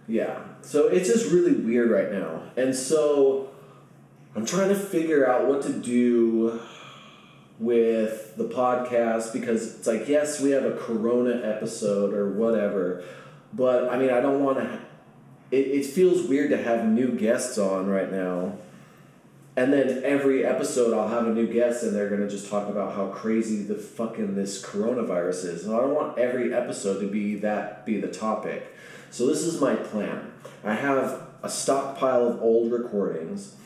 [0.07, 0.39] Yeah.
[0.63, 2.45] So it's just really weird right now.
[2.57, 3.51] And so
[4.35, 6.61] I'm trying to figure out what to do
[7.59, 13.05] with the podcast because it's like, yes, we have a Corona episode or whatever,
[13.53, 14.81] but I mean, I don't want to.
[15.51, 18.55] It, it feels weird to have new guests on right now.
[19.57, 22.95] And then every episode, I'll have a new guest, and they're gonna just talk about
[22.95, 25.65] how crazy the fucking this coronavirus is.
[25.65, 28.73] And I don't want every episode to be that be the topic.
[29.11, 30.33] So this is my plan.
[30.63, 33.57] I have a stockpile of old recordings,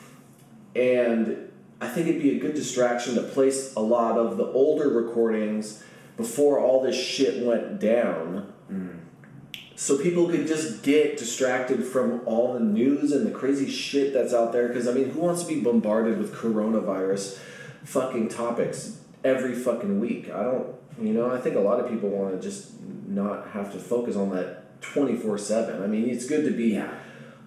[0.75, 4.87] and I think it'd be a good distraction to place a lot of the older
[4.89, 5.83] recordings
[6.15, 8.52] before all this shit went down.
[9.75, 14.33] So people could just get distracted from all the news and the crazy shit that's
[14.33, 14.67] out there.
[14.67, 17.39] Because, I mean, who wants to be bombarded with coronavirus
[17.83, 20.29] fucking topics every fucking week?
[20.29, 22.71] I don't, you know, I think a lot of people want to just
[23.07, 25.81] not have to focus on that 24 7.
[25.81, 26.93] I mean, it's good to be Yeah.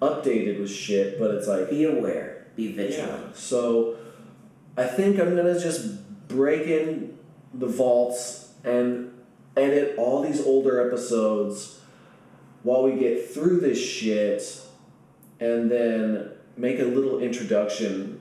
[0.02, 2.46] updated with shit, but it's like, Be aware.
[2.56, 2.76] Be yeah.
[2.76, 3.36] vigilant.
[3.36, 3.96] So
[4.76, 7.16] I think I'm gonna just break in
[7.54, 9.12] the vaults and
[9.56, 11.75] edit all these older episodes
[12.66, 14.60] while we get through this shit
[15.38, 18.20] and then make a little introduction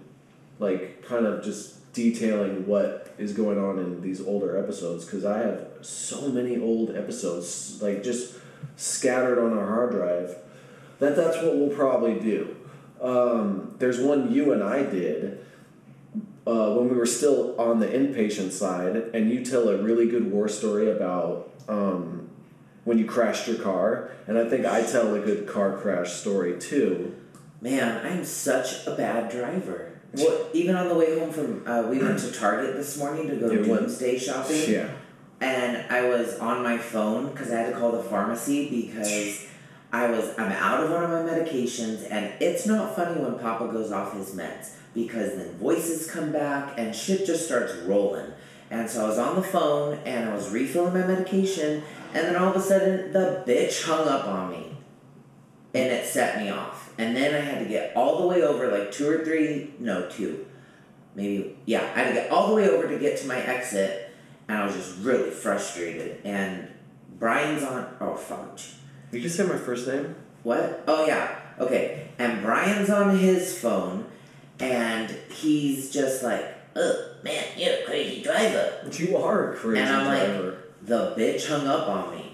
[0.59, 5.39] like kind of just detailing what is going on in these older episodes because I
[5.39, 8.35] have so many old episodes like just
[8.75, 10.35] scattered on our hard drive
[10.99, 12.55] that that's what we'll probably do.
[13.01, 15.43] Um, there's one you and I did
[16.45, 20.31] uh, when we were still on the inpatient side, and you tell a really good
[20.31, 22.24] war story about um,
[22.85, 26.57] when you crashed your car, and I think I tell a good car crash story
[26.59, 27.13] too.
[27.61, 29.91] Man, I'm such a bad driver.
[30.13, 30.51] What?
[30.53, 33.49] Even on the way home from, uh, we went to Target this morning to go
[33.49, 34.61] to we went- doomsday shopping.
[34.71, 34.89] Yeah.
[35.41, 39.45] and I was on my phone because I had to call the pharmacy because
[39.91, 43.67] I was I'm out of one of my medications and it's not funny when Papa
[43.67, 48.31] goes off his meds because then voices come back and shit just starts rolling.
[48.71, 51.83] And so I was on the phone and I was refilling my medication
[52.15, 54.77] and then all of a sudden the bitch hung up on me.
[55.75, 56.93] and it set me off.
[56.97, 60.09] And then I had to get all the way over, like two or three, no,
[60.09, 60.45] two,
[61.15, 64.09] maybe, yeah, I had to get all the way over to get to my exit,
[64.47, 66.21] and I was just really frustrated.
[66.23, 66.69] And
[67.19, 68.57] Brian's on, oh, fuck.
[69.11, 70.15] You just say my first name?
[70.43, 70.85] What?
[70.87, 72.07] Oh, yeah, okay.
[72.17, 74.05] And Brian's on his phone,
[74.59, 76.45] and he's just like,
[76.77, 78.89] oh, man, you're a crazy driver.
[78.93, 80.63] You are a crazy And I'm like, driver.
[80.85, 82.31] The bitch hung up on me.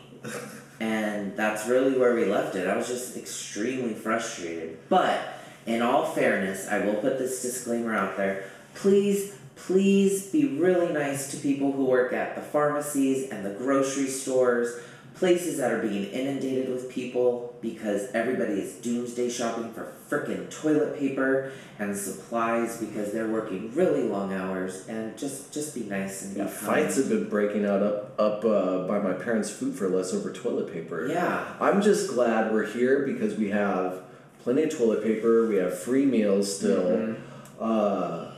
[0.79, 2.67] and that's really where we left it.
[2.67, 4.77] I was just extremely frustrated.
[4.89, 5.19] But
[5.65, 8.45] in all fairness, I will put this disclaimer out there.
[8.75, 14.07] Please, please be really nice to people who work at the pharmacies and the grocery
[14.07, 14.81] stores,
[15.15, 20.97] places that are being inundated with people because everybody is doomsday shopping for frickin' toilet
[20.97, 26.33] paper and supplies because they're working really long hours and just just be nice and
[26.33, 26.55] be Yeah, kind.
[26.57, 30.31] fights have been breaking out up up uh, by my parents' food for less over
[30.31, 31.07] toilet paper.
[31.07, 31.45] Yeah.
[31.59, 34.01] I'm just glad we're here because we have
[34.43, 35.47] plenty of toilet paper.
[35.47, 36.83] We have free meals still.
[36.89, 37.21] Mm-hmm.
[37.59, 38.31] Uh,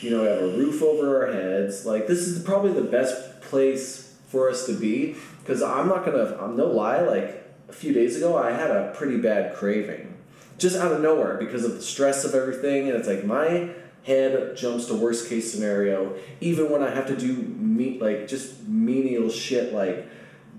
[0.00, 1.84] you know, we have a roof over our heads.
[1.84, 6.36] Like this is probably the best place for us to be because I'm not gonna.
[6.40, 7.00] I'm no lie.
[7.00, 10.16] Like a few days ago, I had a pretty bad craving,
[10.58, 13.70] just out of nowhere because of the stress of everything, and it's like my
[14.04, 18.66] head jumps to worst case scenario even when i have to do me like just
[18.66, 20.08] menial shit like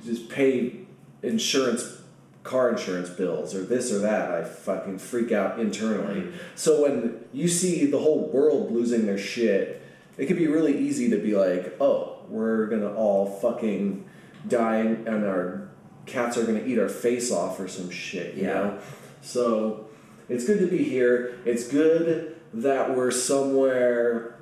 [0.06, 0.80] just pay
[1.22, 2.02] insurance
[2.44, 7.48] car insurance bills or this or that i fucking freak out internally so when you
[7.48, 9.82] see the whole world losing their shit
[10.18, 14.06] it could be really easy to be like oh we're gonna all fucking
[14.48, 15.70] die and our
[16.06, 18.54] cats are gonna eat our face off or some shit you Yeah.
[18.54, 18.78] know
[19.22, 19.86] so
[20.30, 24.36] it's good to be here it's good that we're somewhere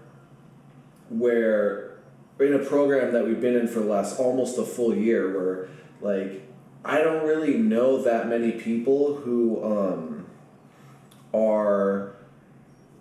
[1.10, 1.98] where
[2.40, 5.70] in a program that we've been in for the last almost a full year where
[6.02, 6.42] like
[6.84, 10.26] I don't really know that many people who um,
[11.34, 12.14] are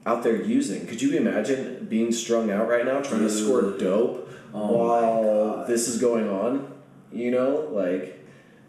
[0.05, 0.87] out there using.
[0.87, 5.89] Could you imagine being strung out right now trying to score dope Oh while this
[5.89, 6.71] is going on?
[7.13, 8.19] You know, like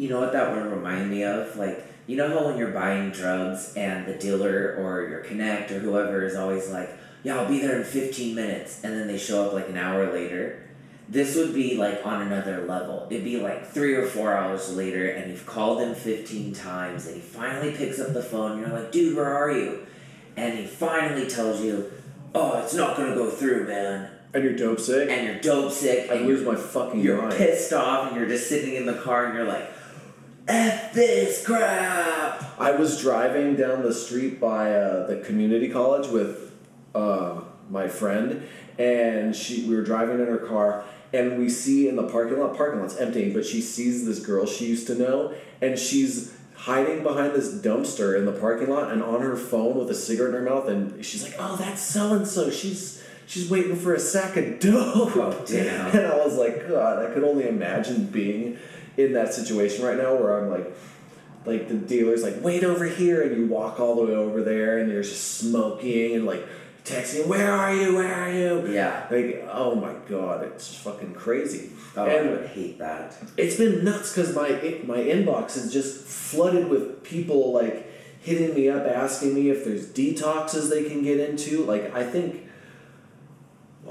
[0.01, 1.55] You know what that would remind me of?
[1.57, 5.77] Like, you know how when you're buying drugs and the dealer or your connect or
[5.77, 6.89] whoever is always like,
[7.23, 10.11] yeah, I'll be there in 15 minutes, and then they show up like an hour
[10.11, 10.67] later?
[11.07, 13.05] This would be like on another level.
[13.11, 17.15] It'd be like three or four hours later, and you've called him 15 times, and
[17.15, 19.85] he finally picks up the phone, and you're like, dude, where are you?
[20.35, 21.91] And he finally tells you,
[22.33, 24.09] oh, it's not gonna go through, man.
[24.33, 25.09] And you're dope sick.
[25.09, 27.35] And you're dope sick, I lose my fucking you're mind.
[27.35, 29.69] pissed off and you're just sitting in the car and you're like,
[30.47, 32.59] F this crap!
[32.59, 36.51] I was driving down the street by uh, the community college with
[36.95, 41.95] uh, my friend, and she we were driving in her car, and we see in
[41.95, 45.33] the parking lot, parking lot's empty, but she sees this girl she used to know,
[45.61, 49.89] and she's hiding behind this dumpster in the parking lot and on her phone with
[49.89, 52.49] a cigarette in her mouth, and she's like, "Oh, that's so and so.
[52.49, 55.15] She's." She's waiting for a sack of dope.
[55.15, 55.95] Oh, damn.
[55.95, 58.57] And I was like, God, I could only imagine being
[58.97, 60.75] in that situation right now where I'm like,
[61.45, 64.79] like the dealer's like, wait over here, and you walk all the way over there,
[64.79, 66.45] and there's just smoking and like
[66.83, 67.95] texting, where are you?
[67.95, 68.67] Where are you?
[68.67, 69.07] Yeah.
[69.09, 71.71] Like, oh my god, it's fucking crazy.
[71.95, 73.15] Oh, I would hate that.
[73.37, 74.49] it's been nuts because my
[74.85, 77.89] my inbox is just flooded with people like
[78.19, 81.63] hitting me up, asking me if there's detoxes they can get into.
[81.63, 82.49] Like, I think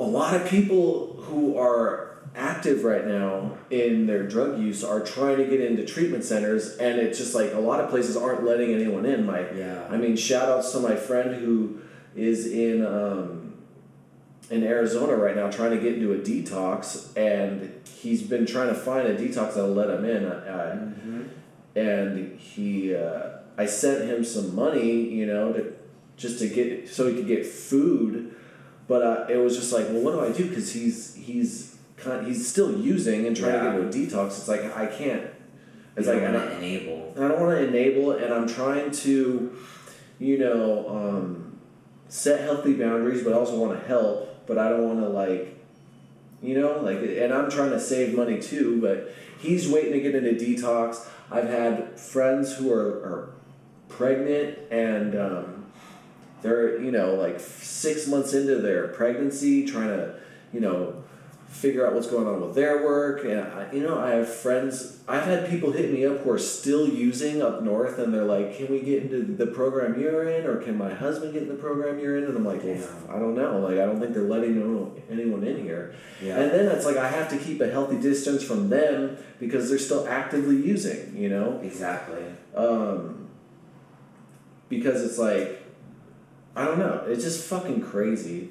[0.01, 5.37] a lot of people who are active right now in their drug use are trying
[5.37, 8.73] to get into treatment centers and it's just like a lot of places aren't letting
[8.73, 9.87] anyone in my Yeah.
[9.91, 11.81] i mean shout outs to my friend who
[12.15, 13.55] is in um,
[14.49, 18.75] in arizona right now trying to get into a detox and he's been trying to
[18.77, 20.25] find a detox that'll let him in.
[20.25, 20.95] Uh,
[21.77, 23.23] and he uh,
[23.59, 25.73] i sent him some money you know to
[26.17, 28.35] just to get so he could get food
[28.91, 32.27] but uh, it was just like well what do i do because he's he's kind
[32.27, 33.73] he's still using and trying Yeah.
[33.73, 35.25] to get into a detox it's like i can't
[35.97, 37.15] it's You like don't I want don't, to enable.
[37.17, 39.13] I don't want to enable and i'm trying to
[40.29, 40.65] you know
[40.97, 41.59] um,
[42.09, 45.45] set healthy boundaries but i also want to help but i don't want to like
[46.43, 50.15] you know like and i'm trying to save money too but he's waiting to get
[50.15, 53.33] into detox i've had friends who are, are
[53.89, 55.60] pregnant and um,
[56.43, 60.15] they're you know like six months into their pregnancy trying to
[60.53, 61.03] you know
[61.49, 63.25] figure out what's going on with their work.
[63.25, 66.39] And I, you know i have friends i've had people hit me up who are
[66.39, 70.47] still using up north and they're like can we get into the program you're in
[70.47, 72.25] or can my husband get in the program you're in?
[72.25, 73.59] And i'm like well, i don't know.
[73.59, 74.57] Like i don't think they're letting
[75.11, 75.95] anyone in here.
[76.23, 76.39] Yeah.
[76.39, 79.79] and then it's like i have to keep a healthy distance from them because they're
[79.79, 81.61] still actively using you know?
[81.63, 82.23] Exactly.
[82.55, 83.29] um,
[84.69, 85.60] because it's like
[86.57, 87.05] I don't know.
[87.07, 88.51] It's just fucking crazy.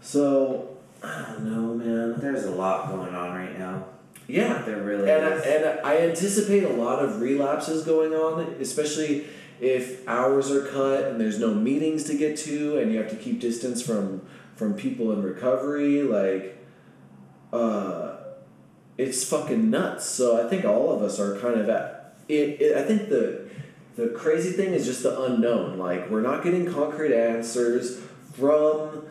[0.00, 2.20] So I don't know, man.
[2.20, 3.86] There's a lot going on right now.
[4.28, 5.42] Yeah, There really and I, is.
[5.44, 9.26] and I anticipate a lot of relapses going on, especially
[9.60, 13.16] if hours are cut and there's no meetings to get to, and you have to
[13.16, 14.22] keep distance from
[14.54, 16.02] from people in recovery.
[16.02, 16.58] Like,
[17.52, 18.16] uh,
[18.98, 20.06] it's fucking nuts.
[20.06, 22.60] So I think all of us are kind of at it.
[22.60, 23.48] it I think the
[23.96, 25.78] the crazy thing is just the unknown.
[25.78, 28.00] Like, we're not getting concrete answers
[28.34, 29.04] from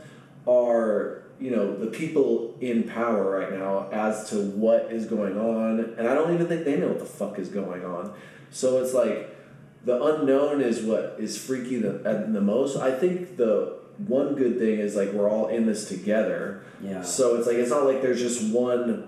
[0.48, 5.80] our you know the people in power right now as to what is going on
[5.98, 8.14] and i don't even think they know what the fuck is going on
[8.52, 9.36] so it's like
[9.86, 11.92] the unknown is what is freaky the,
[12.32, 13.78] the most i think the
[14.08, 17.04] one good thing is like we're all in this together Yeah.
[17.04, 19.08] so it's like it's not like there's just one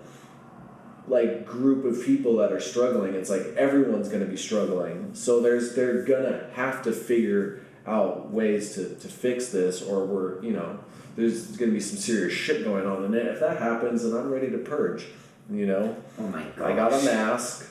[1.11, 5.13] like group of people that are struggling it's like everyone's going to be struggling.
[5.13, 10.41] So there's they're gonna have to figure out ways to, to fix this or we're
[10.41, 10.79] you know
[11.17, 13.03] there's going to be some serious shit going on.
[13.03, 15.05] And if that happens then i'm ready to purge
[15.49, 15.97] you know?
[16.17, 16.71] Oh my god.
[16.71, 17.69] i got a mask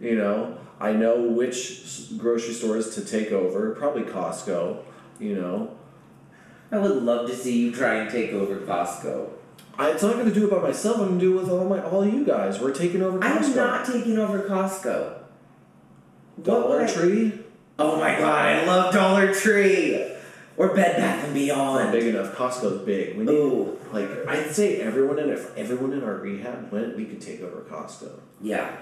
[0.00, 0.58] you know?
[0.78, 4.82] I know which grocery stores to take over probably costco
[5.18, 5.76] you know?
[6.72, 9.28] I would love to see you try and take over Costco.
[9.78, 11.50] I, it's not going to do it by myself i'm going to do it with
[11.50, 15.18] all my all you guys we're taking over costco I'm not taking over Costco.
[16.42, 17.32] Dollar tree
[17.78, 20.06] Oh my god, I love Dollar Tree
[20.56, 21.92] or Bed Bath and It's not Beyond.
[21.92, 22.34] big enough.
[22.34, 23.16] Costco's big.
[23.16, 23.78] We need Ooh.
[23.92, 27.62] like I'd say everyone in if everyone in our rehab went, we could take over
[27.62, 28.10] Costco.
[28.40, 28.76] Yeah,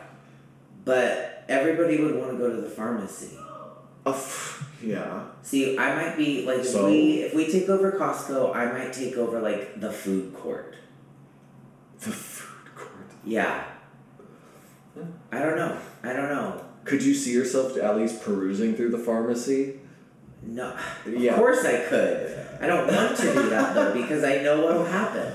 [0.84, 3.38] but everybody would want to go to the pharmacy.
[4.04, 4.20] Uh,
[4.82, 5.24] yeah.
[5.42, 9.16] See, I might be like if we if we take over Costco, I might take
[9.16, 10.74] over like the food court.
[12.00, 13.10] The food court.
[13.24, 13.64] Yeah.
[15.32, 15.78] I don't know.
[16.02, 16.64] I don't know.
[16.84, 19.80] Could you see yourself at least perusing through the pharmacy?
[20.42, 20.76] No.
[21.06, 21.32] Yeah.
[21.32, 22.46] Of course I could.
[22.60, 25.32] I don't want to do that though because I know what'll happen.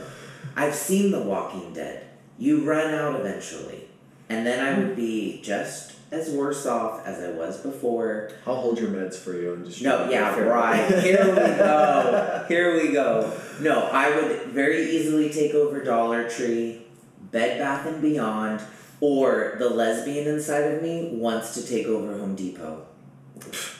[0.55, 2.07] I've seen The Walking Dead.
[2.37, 3.87] You run out eventually,
[4.29, 8.31] and then I would be just as worse off as I was before.
[8.47, 10.87] I'll hold your meds for you and just No, yeah, right.
[11.03, 12.45] Here we go.
[12.47, 13.37] Here we go.
[13.59, 16.85] No, I would very easily take over Dollar Tree,
[17.31, 18.61] Bed Bath and Beyond,
[19.01, 22.85] or the lesbian inside of me wants to take over Home Depot.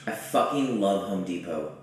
[0.06, 1.78] I fucking love Home Depot.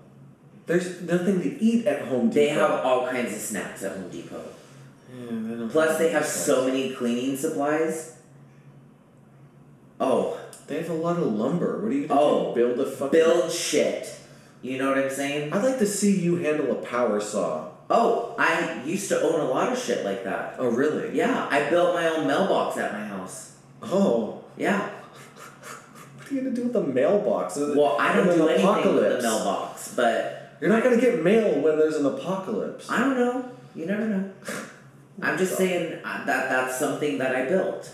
[0.65, 2.33] There's nothing to eat at Home Depot.
[2.33, 4.43] They have all kinds of snacks at Home Depot.
[5.13, 8.17] Yeah, they Plus, they have so many cleaning supplies.
[9.99, 11.79] Oh, They have a lot of lumber.
[11.81, 12.73] What are you gonna Oh, do?
[12.75, 13.11] Build a fucking.
[13.11, 14.15] build shit.
[14.61, 15.51] You know what I'm saying?
[15.51, 17.67] I'd like to see you handle a power saw.
[17.89, 20.55] Oh, I used to own a lot of shit like that.
[20.57, 21.15] Oh really?
[21.17, 23.55] Yeah, I built my own mailbox at my house.
[23.81, 24.43] Oh.
[24.57, 24.89] Yeah.
[26.17, 27.57] What are you gonna do with the mailbox?
[27.57, 29.21] Well, I don't do anything with apocalypse.
[29.23, 32.89] the mailbox, but You're not gonna get mail when there's an apocalypse.
[32.89, 33.51] I don't know.
[33.75, 34.31] You never know.
[35.21, 37.93] I'm just saying uh, that that's something that I built.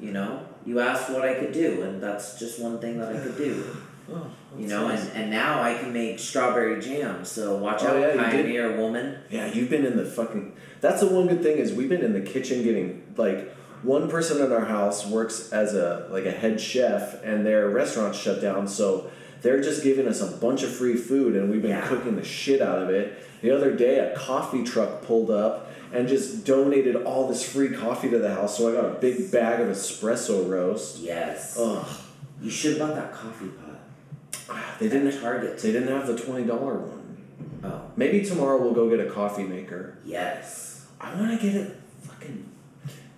[0.00, 3.18] You know, you asked what I could do, and that's just one thing that I
[3.18, 3.64] could do.
[4.12, 4.26] Oh,
[4.58, 5.08] You know, nice.
[5.10, 7.24] and, and now I can make strawberry jam.
[7.24, 9.16] So watch Oh, out, yeah, pioneer woman.
[9.30, 10.56] Yeah, you've been in the fucking.
[10.80, 13.54] That's the one good thing is we've been in the kitchen getting like
[13.84, 18.14] one person in our house works as a like a head chef and their restaurant
[18.16, 19.08] shut down, so
[19.40, 21.86] they're just giving us a bunch of free food and we've been Yeah.
[21.86, 23.16] cooking the shit out of it.
[23.40, 28.08] The other day, a coffee truck pulled up and just donated all this free coffee
[28.10, 30.98] to the house, so I got a big bag of espresso roast.
[30.98, 31.56] Yes.
[31.58, 31.86] Ugh,
[32.40, 33.80] You should have bought that coffee pot.
[34.48, 35.08] Ah, they didn't.
[35.08, 35.58] At Target.
[35.58, 37.16] They didn't have the twenty dollar one.
[37.64, 39.98] Oh, Maybe tomorrow we'll go get a coffee maker.
[40.04, 40.86] yes.
[41.00, 41.72] I want to get a
[42.06, 42.48] fucking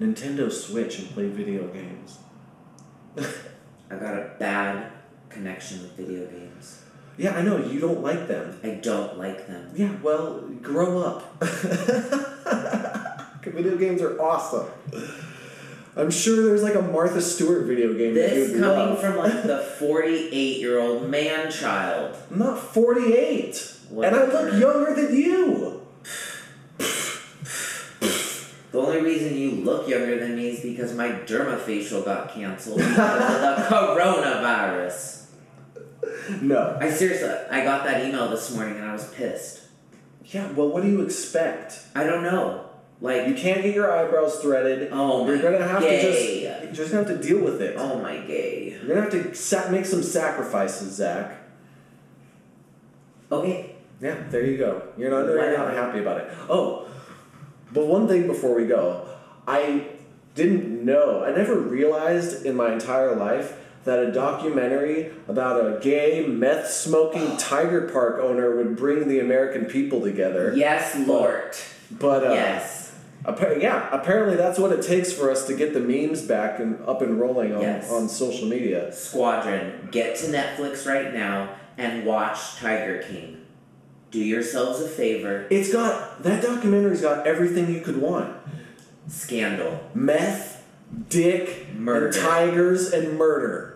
[0.00, 2.18] Nintendo Switch and play video games.
[3.90, 4.90] I got a bad
[5.28, 6.82] connection with video games.
[7.16, 8.58] Yeah, I know you don't like them.
[8.64, 9.70] I don't like them.
[9.74, 11.36] Yeah, well, grow up.
[13.44, 14.66] video games are awesome.
[15.96, 19.00] I'm sure there's like a Martha Stewart video game that This you'd coming love.
[19.00, 22.16] from like the 48 year old man child.
[22.32, 24.50] I'm not 48, and I Whatever.
[24.50, 25.80] look younger than you.
[28.72, 32.98] The only reason you look younger than me is because my dermafacial got canceled because
[32.98, 35.23] of the coronavirus.
[36.40, 36.76] No.
[36.80, 39.62] I seriously, I got that email this morning and I was pissed.
[40.26, 41.80] Yeah, well, what do you expect?
[41.94, 42.66] I don't know.
[43.00, 44.88] Like, You can't get your eyebrows threaded.
[44.92, 46.00] Oh You're my gonna have gay.
[46.00, 46.62] to just.
[46.64, 47.76] You're just gonna have to deal with it.
[47.78, 48.70] oh my gay.
[48.70, 51.36] You're gonna have to sa- make some sacrifices, Zach.
[53.30, 53.74] Okay.
[54.00, 54.82] Yeah, there you go.
[54.96, 56.28] You're not, you're not happy about it.
[56.48, 56.88] Oh,
[57.72, 59.08] but one thing before we go,
[59.46, 59.88] I
[60.34, 66.26] didn't know, I never realized in my entire life that a documentary about a gay
[66.26, 70.52] meth smoking tiger park owner would bring the American people together.
[70.56, 71.54] Yes, Lord.
[71.90, 72.94] But uh, yes.
[73.26, 76.80] appa- yeah, apparently that's what it takes for us to get the memes back and
[76.88, 77.90] up and rolling on, Yes.
[77.90, 78.92] on social media.
[78.92, 83.42] Squadron, get to Netflix right now and watch Tiger King.
[84.10, 85.46] Do yourselves a favor.
[85.50, 88.32] It's got that documentary's got everything you could want:
[89.08, 89.80] Scandal.
[89.92, 90.64] meth,
[91.08, 92.06] dick, Murder.
[92.06, 93.73] and tigers, and murder.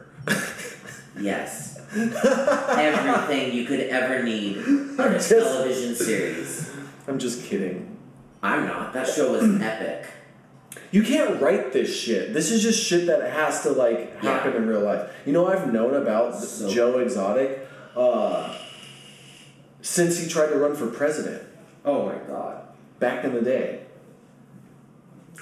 [1.20, 1.80] Yes.
[1.94, 6.70] Everything you could ever need in a Just- television series.
[7.06, 7.96] I'm just kidding.
[8.42, 8.92] I'm not.
[8.92, 10.06] That show was epic.
[10.90, 12.32] You can't write this shit.
[12.34, 14.58] This is just shit that has to like happen Yeah.
[14.58, 15.10] in real life.
[15.26, 17.66] You know, I've known about So- Joe Exotic
[17.96, 18.54] uh,
[19.82, 21.42] since he tried to run for president
[21.84, 22.62] Oh my god.
[23.00, 23.80] back in the day.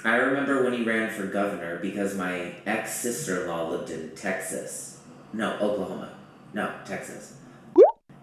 [0.03, 4.11] I remember when he ran for governor because my ex sister in law lived in
[4.15, 4.99] Texas.
[5.33, 6.13] No, Oklahoma.
[6.53, 7.35] No, Texas.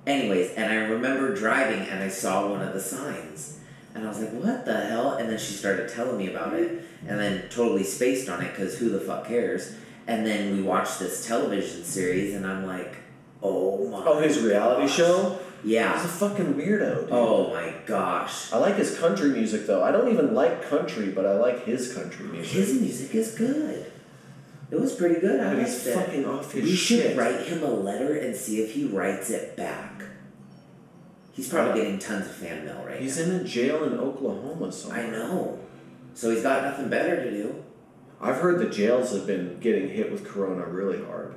[0.06, 3.58] Anyways, and I remember driving and I saw one of the signs.
[3.94, 5.14] And I was like, what the hell?
[5.14, 6.82] And then she started telling me about it.
[7.06, 9.74] And then totally spaced on it because who the fuck cares?
[10.06, 12.96] And then we watched this television series and I'm like,
[13.42, 14.96] oh my Oh, his reality gosh.
[14.96, 15.38] show?
[15.64, 17.00] He's a fucking weirdo.
[17.02, 17.08] Dude.
[17.10, 18.52] Oh my gosh.
[18.52, 19.82] I like his country music though.
[19.82, 22.52] I don't even like country, but I like his country music.
[22.52, 23.90] His music is good.
[24.70, 25.40] It was pretty good.
[25.40, 25.94] I but he's it.
[25.94, 27.02] fucking off his We shit.
[27.10, 30.02] should write him a letter and see if he writes it back.
[31.32, 33.24] He's probably getting tons of fan mail right He's now.
[33.34, 35.06] in a jail in Oklahoma somewhere.
[35.06, 35.58] I know.
[36.14, 37.64] So he's got nothing better to do.
[38.20, 41.34] I've heard the jails have been getting hit with corona really hard.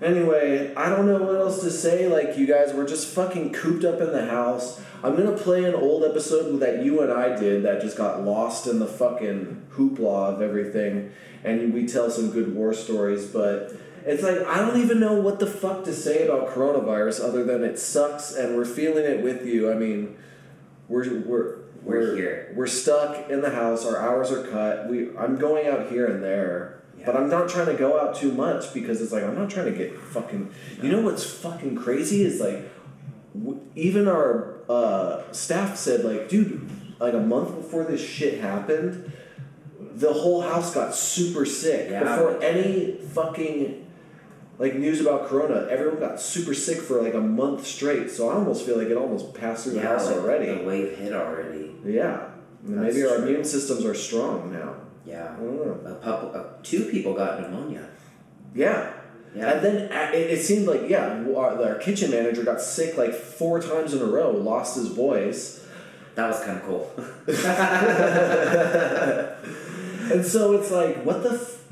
[0.00, 2.06] Anyway, I don't know what else to say.
[2.06, 4.80] Like, you guys we're just fucking cooped up in the house.
[5.02, 8.66] I'm gonna play an old episode that you and I did that just got lost
[8.66, 11.12] in the fucking hoopla of everything,
[11.44, 13.76] and we tell some good war stories, but
[14.06, 17.62] it's like, I don't even know what the fuck to say about coronavirus other than
[17.62, 19.70] it sucks and we're feeling it with you.
[19.70, 20.16] I mean,
[20.88, 22.52] we're, we're, We're here.
[22.56, 23.84] We're stuck in the house.
[23.86, 24.88] Our hours are cut.
[24.88, 26.77] We I'm going out here and there,
[27.08, 29.64] but I'm not trying to go out too much because it's like I'm not trying
[29.72, 30.50] to get fucking.
[30.82, 32.70] You know what's fucking crazy is like,
[33.34, 36.68] w- even our uh, staff said like, dude,
[37.00, 39.10] like a month before this shit happened,
[39.80, 42.00] the whole house got super sick Yeah.
[42.00, 43.86] before any fucking.
[44.58, 48.10] Like news about Corona, everyone got super sick for like a month straight.
[48.10, 50.46] So I almost feel like it almost passed through the Yeah, house like already.
[50.52, 51.74] the wave hit already.
[51.86, 52.30] Yeah.
[52.64, 53.26] That's Maybe our true.
[53.28, 54.74] immune systems are strong now.
[55.08, 55.34] Yeah.
[55.36, 55.86] Don't.
[55.86, 57.88] A couple, uh, two people got pneumonia.
[58.54, 58.92] Yeah.
[59.34, 59.52] Yeah.
[59.52, 63.14] And then uh, it, it seemed like, yeah, our, our kitchen manager got sick like
[63.14, 65.66] four times in a row, lost his voice.
[66.14, 66.90] That was kind of cool.
[70.10, 71.64] And so it's like, what the f-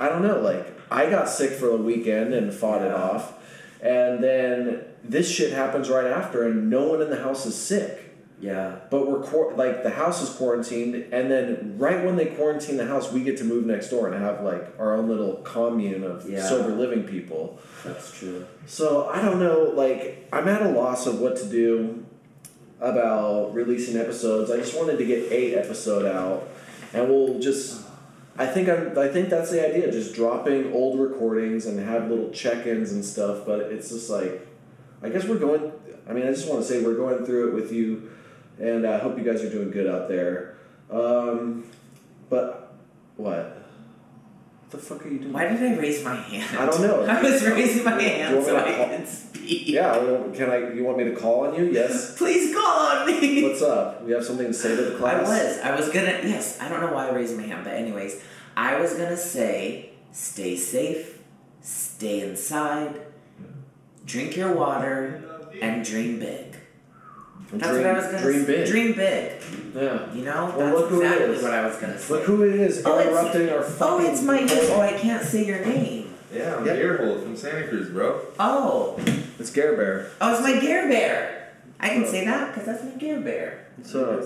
[0.00, 0.40] I don't know.
[0.40, 3.34] Like, I got sick for a weekend and fought it off.
[3.82, 8.11] And then this shit happens right after, and no one in the house is sick.
[8.42, 8.76] Yeah.
[8.90, 12.84] But we're quar- like the house is quarantined, and then right when they quarantine the
[12.86, 16.28] house, we get to move next door and have like our own little commune of
[16.28, 16.42] Yeah.
[16.46, 17.58] sober living people.
[17.84, 18.44] That's true.
[18.66, 19.72] So I don't know.
[19.74, 22.04] Like I'm at a loss of what to do
[22.80, 24.50] about releasing episodes.
[24.50, 26.48] I just wanted to get eight episode out,
[26.92, 27.80] and we'll just.
[28.38, 28.98] I think I'm.
[28.98, 29.90] I think that's the idea.
[29.92, 33.44] Just dropping old recordings and have little check-ins and stuff.
[33.46, 34.46] But it's just like,
[35.02, 35.70] I guess we're going.
[36.08, 38.10] I mean, I just want to say we're going through it with you,
[38.58, 40.56] and I hope you guys are doing good out there.
[40.90, 41.64] Um,
[42.28, 42.74] but
[43.16, 43.36] what?
[43.38, 45.32] What the fuck are you doing?
[45.32, 46.58] Why did I raise my hand?
[46.58, 47.02] I don't know.
[47.08, 49.68] I was raising my Do you hand want so me I to call- could speak.
[49.68, 50.72] Yeah, well, can I?
[50.72, 51.70] You want me to call on you?
[51.70, 52.16] Yes.
[52.18, 53.42] Please call on me.
[53.42, 54.02] What's up?
[54.04, 55.26] We have something to say to the class.
[55.28, 55.58] I was.
[55.58, 56.20] I was gonna.
[56.24, 58.22] Yes, I don't know why I raised my hand, but anyways,
[58.56, 61.18] I was gonna say, stay safe,
[61.60, 63.02] stay inside,
[64.06, 65.22] drink your water,
[65.60, 66.51] and dream big.
[67.52, 68.56] That's dream, what I was gonna dream say.
[68.56, 68.66] big.
[68.66, 69.32] Dream big.
[69.74, 70.12] Yeah.
[70.14, 72.14] You know, Well, that's look who it exactly what I was gonna say.
[72.14, 74.06] Look who it is Oh, it's- interrupting our fucking.
[74.06, 74.46] Oh, it's my.
[74.50, 76.14] Oh, I can't say your name.
[76.34, 76.72] Yeah, I'm Yeah.
[76.76, 78.20] Earhole from Santa Cruz, bro.
[78.40, 78.98] Oh,
[79.38, 80.06] It's Gare Bear.
[80.20, 81.48] oh, it's my Gear Bear.
[81.78, 83.58] I can say that because that's my Gear Bear.
[83.82, 84.22] So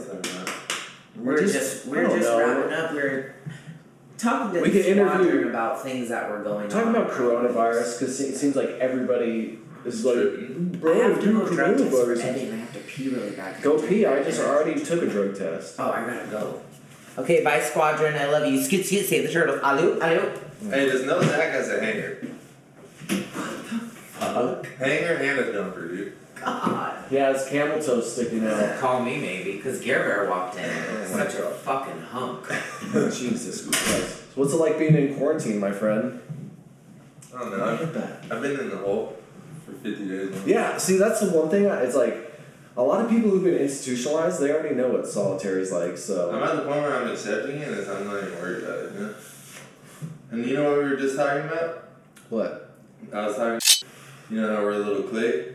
[1.18, 2.38] We're just, I we're just know.
[2.38, 2.92] wrapping up.
[2.92, 3.34] We're
[4.18, 6.96] talking to We the can interview- about things that were going talking on.
[6.96, 10.68] about coronavirus because it seems like everybody is like, Tripping.
[10.80, 12.24] bro, I have to dude, go drug test for coronavirus.
[12.24, 13.62] Eddie and I have to pee really bad.
[13.62, 14.06] Go pee.
[14.06, 15.76] I just already took a drug test.
[15.78, 16.60] Oh, I gotta go.
[17.18, 18.14] Okay, bye, squadron.
[18.14, 18.62] I love you.
[18.62, 19.60] Scoot, scoot, save the turtles.
[19.60, 20.70] Aloo, aloo.
[20.70, 22.26] Hey, does no Zach has a hanger?
[24.18, 24.66] Fuck.
[24.78, 26.12] Hanger and a jumper, dude.
[26.34, 27.04] God.
[27.10, 28.78] Yeah, it's camel toe sticking out.
[28.78, 30.64] Call me maybe, because Gear Bear walked in.
[30.64, 32.46] Oh Such a fucking hunk.
[33.14, 34.22] Jesus Christ.
[34.34, 36.20] What's it like being in quarantine, my friend?
[37.34, 37.64] I don't know.
[37.64, 39.16] I've, I've been in the hole
[39.66, 40.42] for 50 days now.
[40.46, 41.66] Yeah, see, that's the one thing.
[41.66, 42.32] I- It's like
[42.76, 45.98] a lot of people who've been institutionalized, they already know what solitary is like.
[45.98, 48.78] So I'm at the point where I'm accepting it and I'm not even worried about
[48.78, 49.14] it, you know?
[50.30, 51.84] And you know what we were just talking about?
[52.30, 52.74] what?
[53.12, 53.60] I was talking,
[54.30, 55.52] you know, how we're a little clique.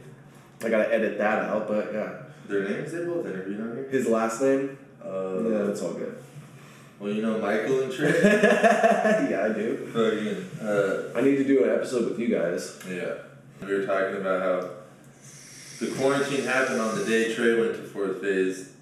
[0.64, 2.14] I gotta edit that out, but yeah.
[2.48, 3.88] Their names, they both interviewed on here.
[3.90, 4.78] His last name?
[5.04, 6.16] Uh, Yeah, that's all good.
[7.00, 8.10] Well, you know Michael and Trey?
[8.22, 9.88] yeah, I do.
[9.92, 12.80] Fucking, uh, I need to do an episode with you guys.
[12.90, 13.14] yeah.
[13.62, 14.70] We were talking about how
[15.80, 18.74] the quarantine happened on the day Trey went to fourth phase,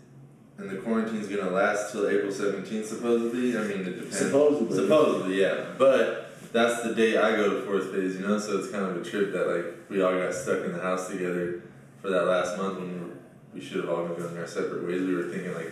[0.58, 3.58] and the quarantine's gonna last till April 17th, supposedly.
[3.58, 4.18] I mean, it depends.
[4.18, 4.76] Supposedly.
[4.76, 5.66] Supposedly, yeah.
[5.78, 8.40] But that's the day I go to fourth phase, you know?
[8.40, 11.10] So it's kind of a trip that, like, we all got stuck in the house
[11.10, 11.62] together
[12.02, 13.16] for that last month when we, were,
[13.54, 15.02] we should have all been going our separate ways.
[15.02, 15.72] We were thinking, like,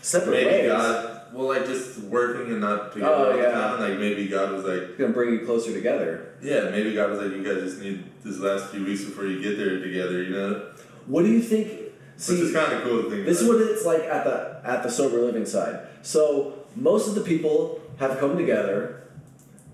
[0.00, 0.68] Separate maybe ways.
[0.68, 3.80] God, well, like, just working and not together Oh, all the time.
[3.80, 6.28] Like, maybe God was like, It's gonna bring you closer together.
[6.42, 9.42] yeah, maybe God was like, you guys just need this last few weeks before you
[9.42, 10.66] get there together, you know?
[11.06, 11.68] What do you think?
[12.28, 14.84] Which is kind of cool to think This is what it's like at the at
[14.84, 15.80] the sober living side.
[16.02, 19.02] So most of the people have come together,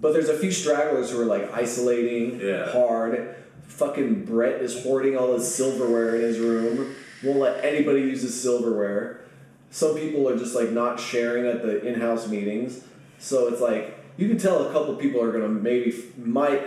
[0.01, 2.71] but there's a few stragglers who are like isolating Yeah.
[2.71, 3.35] hard.
[3.67, 6.95] Fucking Brett is hoarding all his silverware in his room.
[7.23, 9.18] Won't let anybody use his silverware.
[9.71, 12.85] Some people are just like not sharing at the in-house meetings.
[13.19, 16.63] So it's like you can tell a couple people are gonna maybe might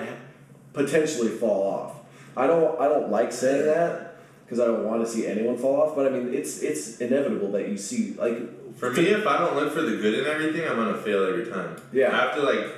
[0.74, 1.96] potentially fall off.
[2.38, 5.82] I don't I don't like saying that because I don't want to see anyone fall
[5.82, 5.96] off.
[5.96, 9.56] But I mean, it's it's inevitable that you see like For me, if I don't
[9.56, 11.76] look for the good in everything, I'm gonna fail every time.
[11.92, 12.10] Yeah.
[12.16, 12.76] I have to like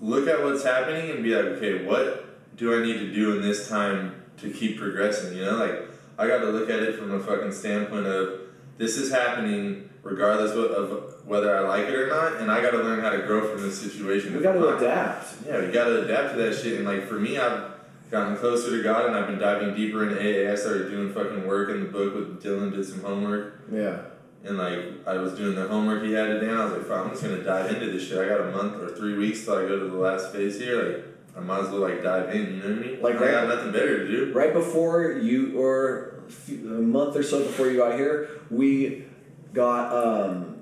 [0.00, 3.42] look at what's happening and be like, okay, what do I need to do in
[3.42, 5.36] this time to keep progressing?
[5.36, 5.82] You know, like
[6.18, 8.40] I got to look at it from a fucking standpoint of
[8.78, 12.78] this is happening regardless of, whether I like it or not, and I got to
[12.78, 14.36] learn how to grow from this situation.
[14.36, 15.34] we got to adapt.
[15.44, 16.74] Yeah, we gotta adapt to that shit.
[16.78, 17.72] And like for me, I've
[18.12, 20.52] gotten closer to God, and I've been diving deeper into AA.
[20.52, 22.72] I started doing fucking work in the book with Dylan.
[22.72, 23.62] Did some homework.
[23.72, 24.02] Yeah.
[24.44, 27.06] And like I was doing the homework he had today, and I was like, "Fuck,
[27.06, 29.54] I'm just gonna dive into this shit." I got a month or three weeks till
[29.54, 30.80] I go to the last phase here.
[30.80, 31.04] Like
[31.36, 32.54] I might as well like dive in.
[32.54, 33.02] You know what I mean?
[33.02, 34.32] Like, I got nothing better to do.
[34.32, 39.04] Right before you, or few- a month or so before you got here, we
[39.52, 40.56] got um,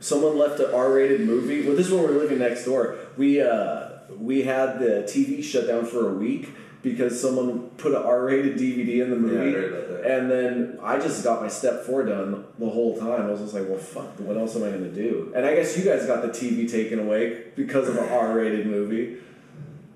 [0.00, 1.66] someone left an R-rated movie.
[1.66, 2.96] Well, this is when we were living next door.
[3.16, 3.88] We uh,
[4.18, 6.50] we had the TV shut down for a week
[6.82, 9.52] because someone put an R-rated DVD in the movie.
[9.52, 10.02] that.
[10.04, 13.22] And then I just got my step four done the whole time.
[13.22, 15.32] I was just like, well, fuck, what else am I going to do?
[15.34, 19.18] And I guess you guys got the TV taken away because of an R-rated movie.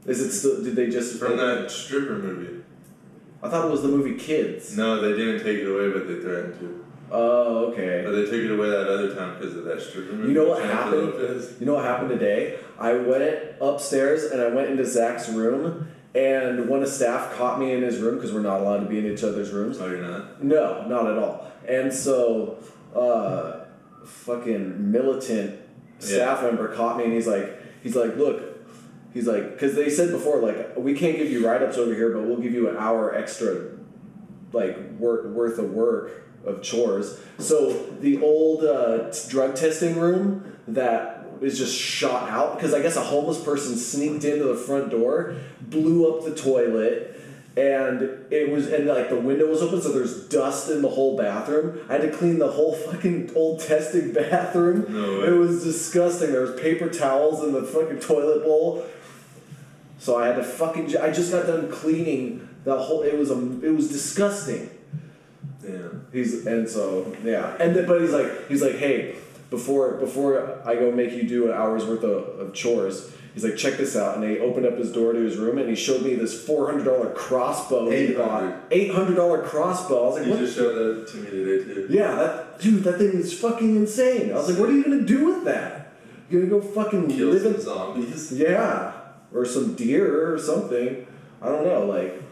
[0.07, 0.63] Is it still?
[0.63, 2.56] Did they just From that stripper movie.
[3.43, 4.77] I thought it was the movie Kids.
[4.77, 6.85] No, they didn't take it away, but they threatened to.
[7.11, 8.03] Oh, okay.
[8.05, 10.29] But they took it away that other time because of that stripper movie.
[10.29, 11.13] You know what happened?
[11.61, 12.59] You know what happened today?
[12.79, 17.73] I went upstairs and I went into Zach's room, and one of staff caught me
[17.73, 19.79] in his room because we're not allowed to be in each other's rooms.
[19.81, 20.43] Oh, you're not.
[20.43, 21.51] No, not at all.
[21.69, 22.59] And so,
[22.95, 23.67] uh,
[24.05, 25.61] fucking militant
[25.99, 28.46] staff member caught me, and he's like, he's like, look,
[29.17, 32.11] he's like, because they said before, like, we can't give you write ups over here,
[32.11, 33.71] but we'll give you an hour extra,
[34.53, 37.19] like, work worth of work of chores.
[37.39, 42.97] So the old uh, drug testing room that is just shot out because I guess
[42.97, 47.19] a homeless person sneaked into the front door, blew up the toilet,
[47.57, 51.17] and it was and like the window was open, so there's dust in the whole
[51.17, 51.81] bathroom.
[51.89, 54.87] I had to clean the whole fucking old testing bathroom.
[54.93, 55.29] No way.
[55.29, 56.33] It was disgusting.
[56.33, 58.85] There was paper towels in the fucking toilet bowl.
[59.99, 60.97] So I had to fucking.
[60.99, 63.03] I just got done cleaning the whole.
[63.03, 63.39] It was a.
[63.65, 64.71] It was disgusting.
[65.67, 65.89] Yeah.
[66.13, 69.17] He's and so yeah, and then, but he's like he's like hey,
[69.51, 73.57] before before I go make you do an hour's worth of, of chores, he's like
[73.57, 76.03] check this out, and he opened up his door to his room and he showed
[76.03, 78.61] me this four hundred dollar crossbow $800.
[78.71, 80.05] eight hundred dollar crossbow.
[80.05, 80.41] I was like, You what?
[80.41, 81.87] just showed that to me today too.
[81.91, 84.31] yeah, that dude, that thing is fucking insane.
[84.31, 85.93] I was like, what are you gonna do with that?
[86.31, 88.33] You gonna go fucking Kill live in zombies.
[88.33, 88.93] yeah,
[89.33, 91.07] or some deer or something.
[91.43, 91.87] I don't know.
[91.87, 92.23] Like,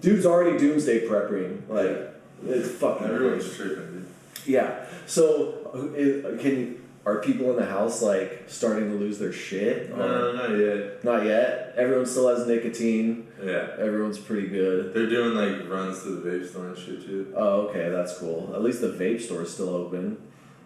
[0.00, 1.68] dude's already doomsday prepping.
[1.68, 2.14] Like,
[2.46, 3.06] it's fucking.
[3.06, 4.08] Everyone's tripping, dude.
[4.46, 4.86] Yeah.
[5.06, 9.96] So, uh, is, can are people in the house like starting to lose their shit?
[9.96, 11.04] No, not yet.
[11.04, 11.72] Not yet.
[11.76, 13.28] Everyone still has nicotine.
[13.42, 13.68] Yeah.
[13.78, 14.92] Everyone's pretty good.
[14.92, 17.32] They're doing like runs to the vape store and shit too.
[17.36, 18.50] Oh, okay, that's cool.
[18.54, 20.18] At least the vape store is still open.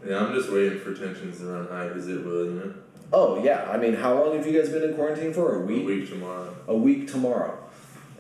[0.07, 2.75] Yeah, I'm just waiting for tensions to run high because it will, you know?
[3.13, 3.71] Oh yeah.
[3.71, 5.57] I mean, how long have you guys been in quarantine for?
[5.57, 5.83] A week.
[5.83, 6.09] A week.
[6.09, 6.57] tomorrow.
[6.69, 7.59] A week tomorrow,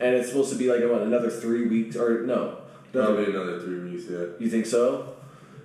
[0.00, 2.58] and it's supposed to be like what another three weeks or no?
[2.92, 4.24] Probably another three weeks, yeah.
[4.40, 5.14] You think so?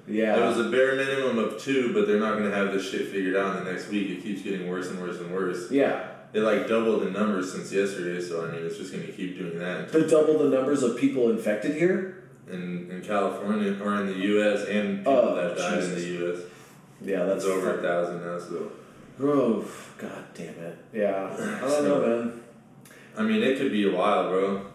[0.08, 0.36] Yeah.
[0.38, 3.08] It was a bare minimum of two, but they're not going to have this shit
[3.08, 4.12] figured out in the next week.
[4.12, 5.72] It keeps getting worse and worse and worse.
[5.72, 6.10] yeah.
[6.34, 8.22] it like doubled in numbers since yesterday.
[8.22, 9.92] So I mean, it's just gonna keep doing that.
[9.94, 12.24] To double the numbers of people infected here.
[12.52, 14.68] In in California or in the U.S.
[14.68, 16.42] and people Oh, that died in the U.S.
[17.02, 18.38] Yeah, that's That's over a thousand now.
[18.38, 18.72] So
[19.22, 19.66] Oh,
[19.98, 20.78] god damn it.
[20.94, 21.28] Yeah,
[21.64, 22.44] I don't know, man.
[23.18, 24.66] I mean, it could be a while, bro.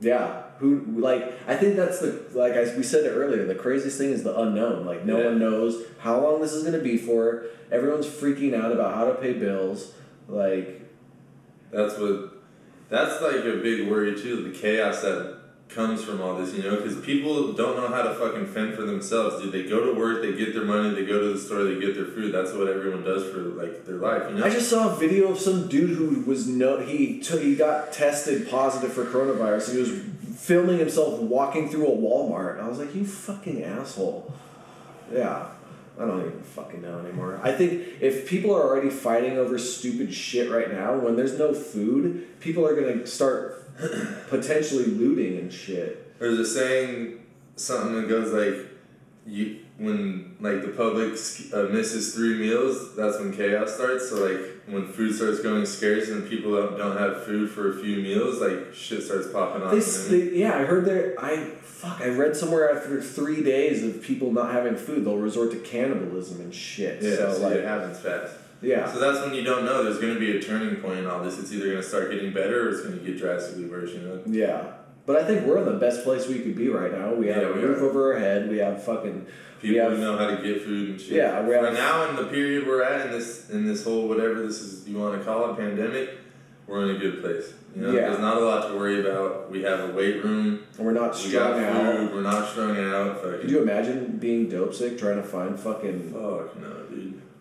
[0.00, 0.42] Yeah.
[0.58, 3.44] Who like I think that's the like I, we said it earlier.
[3.44, 4.84] The craziest thing is the unknown.
[4.86, 5.26] Like no Yeah.
[5.26, 7.44] one knows how long this is going to be for.
[7.72, 9.92] Everyone's freaking out about how to pay bills.
[10.28, 10.80] Like
[11.72, 12.30] That's what.
[12.88, 14.44] That's like a big worry too.
[14.48, 15.38] The chaos that
[15.68, 18.82] comes from all this, you know, because people don't know how to fucking fend for
[18.82, 19.42] themselves.
[19.42, 21.80] Dude, they go to work, they get their money, they go to the store, they
[21.80, 22.32] get their food.
[22.32, 24.44] That's what everyone does for like their life, you know.
[24.44, 27.92] I just saw a video of some dude who was no he took he got
[27.92, 29.72] tested positive for coronavirus.
[29.72, 29.90] He was
[30.38, 32.60] filming himself walking through a Walmart.
[32.60, 34.32] I was like, you fucking asshole.
[35.12, 35.48] Yeah.
[35.98, 37.38] I don't even fucking know anymore.
[37.42, 41.54] I think if people are already fighting over stupid shit right now, when there's no
[41.54, 43.63] food, people are gonna start
[44.28, 46.18] potentially looting and shit.
[46.18, 47.20] There's a saying,
[47.56, 48.70] something that goes like,
[49.26, 51.12] you when like the public
[51.52, 54.08] uh, misses three meals, that's when chaos starts.
[54.10, 57.82] So like when food starts going scarce and people don't, don't have food for a
[57.82, 59.70] few meals, like shit starts popping off.
[59.70, 60.18] They, you s- know?
[60.18, 61.14] they, yeah, I heard there.
[61.18, 62.00] I fuck.
[62.00, 66.40] I read somewhere after three days of people not having food, they'll resort to cannibalism
[66.40, 67.02] and shit.
[67.02, 68.36] Yeah, so, so like, it happens fast.
[68.64, 69.84] Yeah, So that's when you don't know.
[69.84, 71.38] There's going to be a turning point in all this.
[71.38, 73.90] It's either going to start getting better or it's going to get drastically worse.
[73.92, 74.22] You know.
[74.26, 74.72] yeah.
[75.06, 77.12] But I think we're in the best place we could be right now.
[77.12, 77.84] We have Yeah, a we roof are.
[77.90, 78.48] over our head.
[78.48, 79.26] We have fucking.
[79.62, 81.12] we People have, who know how to get food and shit.
[81.12, 84.46] Yeah, we have- now in the period we're at in this in this whole whatever
[84.46, 86.10] this is you want to call it pandemic,
[86.66, 87.52] we're in a good place.
[87.76, 88.08] You know, Yeah.
[88.08, 89.50] there's not a lot to worry about.
[89.50, 90.60] We have a weight room.
[90.78, 91.96] We're not strung We got out.
[91.96, 92.14] food.
[92.14, 93.20] We're not strung out.
[93.20, 96.12] Fucking, Could you imagine being dope sick trying to find fucking?
[96.12, 96.76] Fuck no.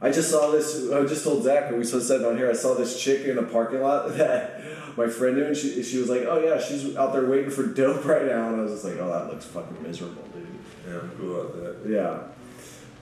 [0.03, 0.91] I just saw this.
[0.91, 2.49] I just told Zach, and we said it on here.
[2.49, 4.61] I saw this chick in a parking lot that
[4.97, 7.65] my friend knew, and she, she was like, "Oh yeah, she's out there waiting for
[7.65, 10.45] dope right now." And I was just like, "Oh, that looks fucking miserable, dude."
[10.85, 11.89] Yeah, I'm cool about that.
[11.89, 12.19] Yeah.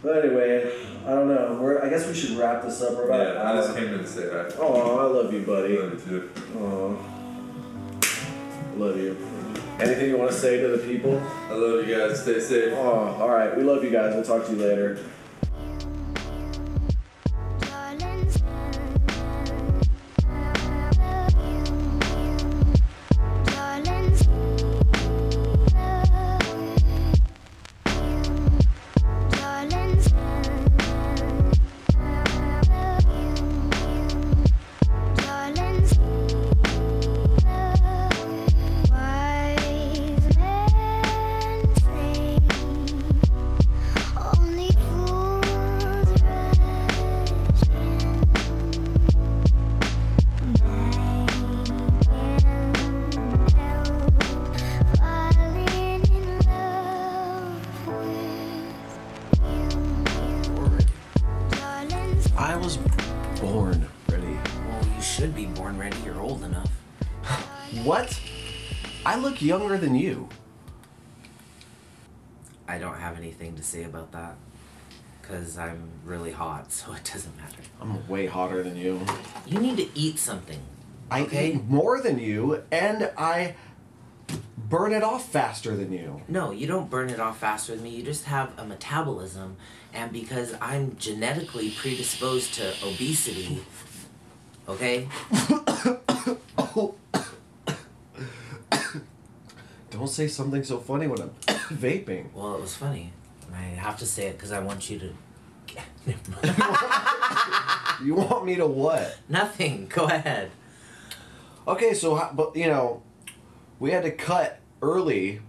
[0.04, 0.72] But anyway,
[1.06, 1.60] I don't know.
[1.60, 2.94] We're, I guess we should wrap this up.
[2.94, 4.50] We're about Yeah, I just came in to say hi.
[4.60, 5.80] Oh, I love you, buddy.
[5.80, 6.30] Love you too.
[6.58, 7.00] Oh,
[8.78, 9.18] love you.
[9.80, 11.20] Anything you want to say to the people?
[11.50, 12.22] I love you guys.
[12.22, 12.74] Stay safe.
[12.74, 13.56] Oh, all right.
[13.58, 14.14] We love you guys.
[14.14, 15.00] We'll talk to you later.
[73.62, 74.36] To say about that.
[75.22, 77.62] Because I'm really hot, so it doesn't matter.
[77.80, 79.00] I'm way hotter than you.
[79.46, 80.60] You need to eat something.
[81.10, 81.52] I Okay.
[81.54, 83.56] eat more than you, and I
[84.58, 86.22] burn it off faster than you.
[86.30, 87.90] No, you don't burn it off faster than me.
[87.90, 89.58] You just have a metabolism.
[89.94, 93.62] And because I'm genetically predisposed to obesity,
[94.70, 95.10] okay?
[99.92, 101.32] Don't say something so funny when I'm
[101.78, 102.32] vaping.
[102.34, 103.12] Well, it was funny.
[103.54, 105.14] I have to say it because I want you to.
[108.04, 109.20] You want me to what?
[109.30, 109.86] Nothing.
[109.88, 110.50] Go ahead.
[111.68, 113.04] Okay, so but you know,
[113.80, 115.42] we had to cut early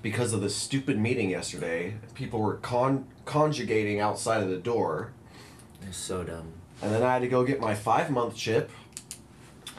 [0.00, 1.96] because of the stupid meeting yesterday.
[2.14, 5.12] People were con conjugating outside of the door,
[5.82, 6.52] You're so dumb.
[6.80, 8.70] and then I had to go get my five month chip.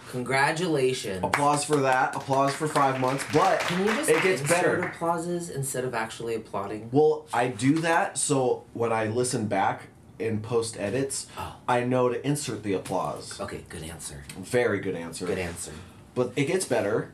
[0.09, 1.23] Congratulations.
[1.23, 2.15] Applause for that.
[2.15, 3.23] Applause for five months.
[3.33, 4.81] But Can you just it gets insert better.
[4.81, 6.89] applauses instead of actually applauding?
[6.91, 9.87] Well, I do that so when I listen back
[10.17, 11.55] in post edits, Oh.
[11.67, 13.39] I know to insert the applause.
[13.39, 14.23] Okay, good answer.
[14.37, 15.25] Very good answer.
[15.25, 15.71] Good answer.
[16.15, 17.13] But it gets better.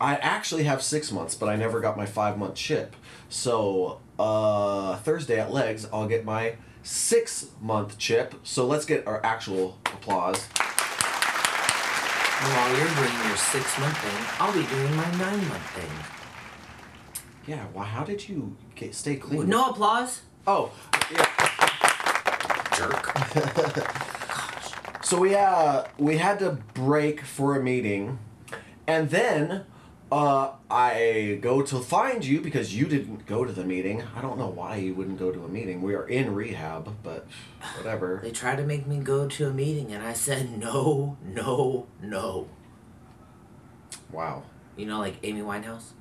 [0.00, 2.94] I actually have six months, but I never got my five month chip.
[3.28, 8.34] So uh, Thursday at Legs, I'll get my six month chip.
[8.44, 10.46] So let's get our actual applause.
[12.40, 15.90] While you're doing your six month thing, I'll be doing my nine month thing.
[17.48, 17.66] Yeah.
[17.74, 19.48] Well, how did you get stay clean?
[19.48, 20.22] No applause?
[20.46, 20.70] Oh,
[21.10, 21.26] yeah.
[22.76, 23.12] Jerk.
[24.28, 24.72] Gosh.
[25.02, 28.18] So we uh we had to break for a meeting,
[28.86, 29.64] and then
[30.10, 34.02] uh I go to find you because you didn't go to the meeting.
[34.16, 35.82] I don't know why you wouldn't go to a meeting.
[35.82, 37.26] We are in rehab, but
[37.76, 38.20] whatever.
[38.22, 42.48] They tried to make me go to a meeting, and I said no, no, no.
[44.10, 44.44] Wow.
[44.76, 45.92] You know, like Amy Winehouse.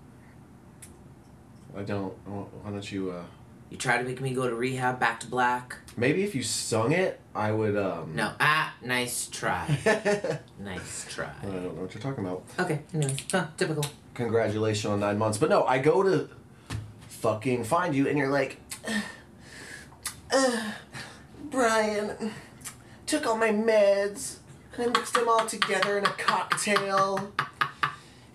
[1.75, 2.13] I don't.
[2.25, 3.11] Why don't you?
[3.11, 3.23] uh
[3.69, 5.75] You tried to make me go to rehab, back to black.
[5.97, 7.75] Maybe if you sung it, I would.
[7.75, 9.67] um No, ah, nice try.
[10.59, 11.29] nice try.
[11.41, 12.43] I don't know what you're talking about.
[12.59, 13.85] Okay, anyways, huh, typical.
[14.13, 15.37] Congratulations on nine months.
[15.37, 16.29] But no, I go to
[17.09, 18.57] fucking find you, and you're like,
[20.31, 20.71] uh,
[21.49, 22.31] Brian,
[23.05, 24.37] took all my meds,
[24.75, 27.33] and I mixed them all together in a cocktail,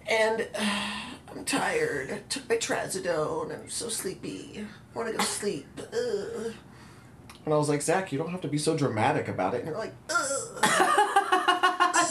[0.06, 0.90] and uh,
[1.34, 2.10] I'm tired.
[2.12, 3.54] I took my trazodone.
[3.58, 4.66] I'm so sleepy.
[4.94, 5.66] I want to go sleep.
[5.78, 6.52] Ugh.
[7.44, 9.58] And I was like, Zach, you don't have to be so dramatic about it.
[9.60, 9.94] And you're like,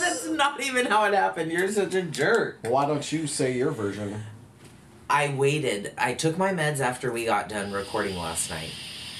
[0.02, 1.52] That's not even how it happened.
[1.52, 2.58] You're such a jerk.
[2.62, 4.22] why don't you say your version?
[5.08, 5.92] I waited.
[5.96, 8.72] I took my meds after we got done recording last night.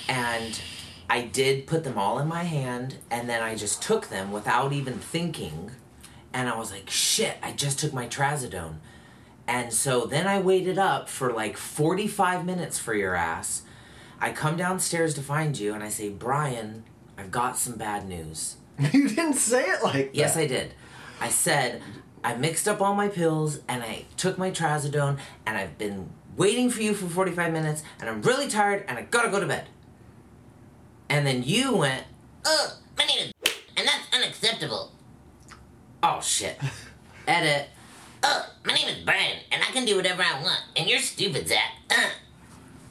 [0.08, 0.60] And
[1.08, 4.72] I did put them all in my hand, and then I just took them without
[4.72, 5.70] even thinking.
[6.32, 8.76] And I was like, shit, I just took my trazodone.
[9.47, 13.62] And so then I waited up for like 45 minutes for your ass.
[14.20, 16.84] I come downstairs to find you, and I say, Brian,
[17.18, 18.57] I've got some bad news.
[18.93, 20.14] you didn't say it like that.
[20.14, 20.74] Yes, I did.
[21.20, 21.82] I said
[22.24, 26.70] I mixed up all my pills and I took my trazodone and I've been waiting
[26.70, 29.66] for you for 45 minutes and I'm really tired and I gotta go to bed.
[31.09, 32.05] And then you went,
[32.45, 34.93] Oh, my name is and that's unacceptable.
[36.03, 36.59] oh shit.
[37.26, 37.68] Edit.
[38.22, 41.48] Oh, my name is Brian, and I can do whatever I want, and you're stupid,
[41.48, 41.72] Zach.
[41.90, 42.10] Uh,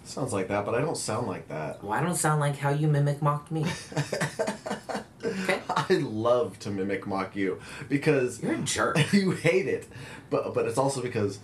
[0.04, 1.82] Sounds like that, but I don't sound like that.
[1.84, 3.66] Well, I don't sound like how you mimic mocked me.
[5.24, 5.60] okay?
[5.70, 8.98] I love to mimic mock you because You're a jerk.
[9.14, 9.88] you hate it,
[10.30, 11.40] but but it's also because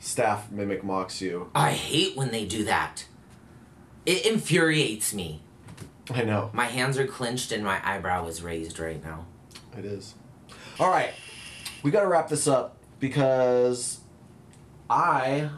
[0.00, 1.50] staff mimic mocks you.
[1.54, 3.04] I hate when they do that.
[4.04, 5.42] It infuriates me.
[6.10, 9.26] I know My hands are clenched and my eyebrow is raised right now.
[9.76, 10.14] it is.
[10.80, 11.10] All right,
[11.84, 14.00] we got to wrap this up because
[14.88, 15.50] I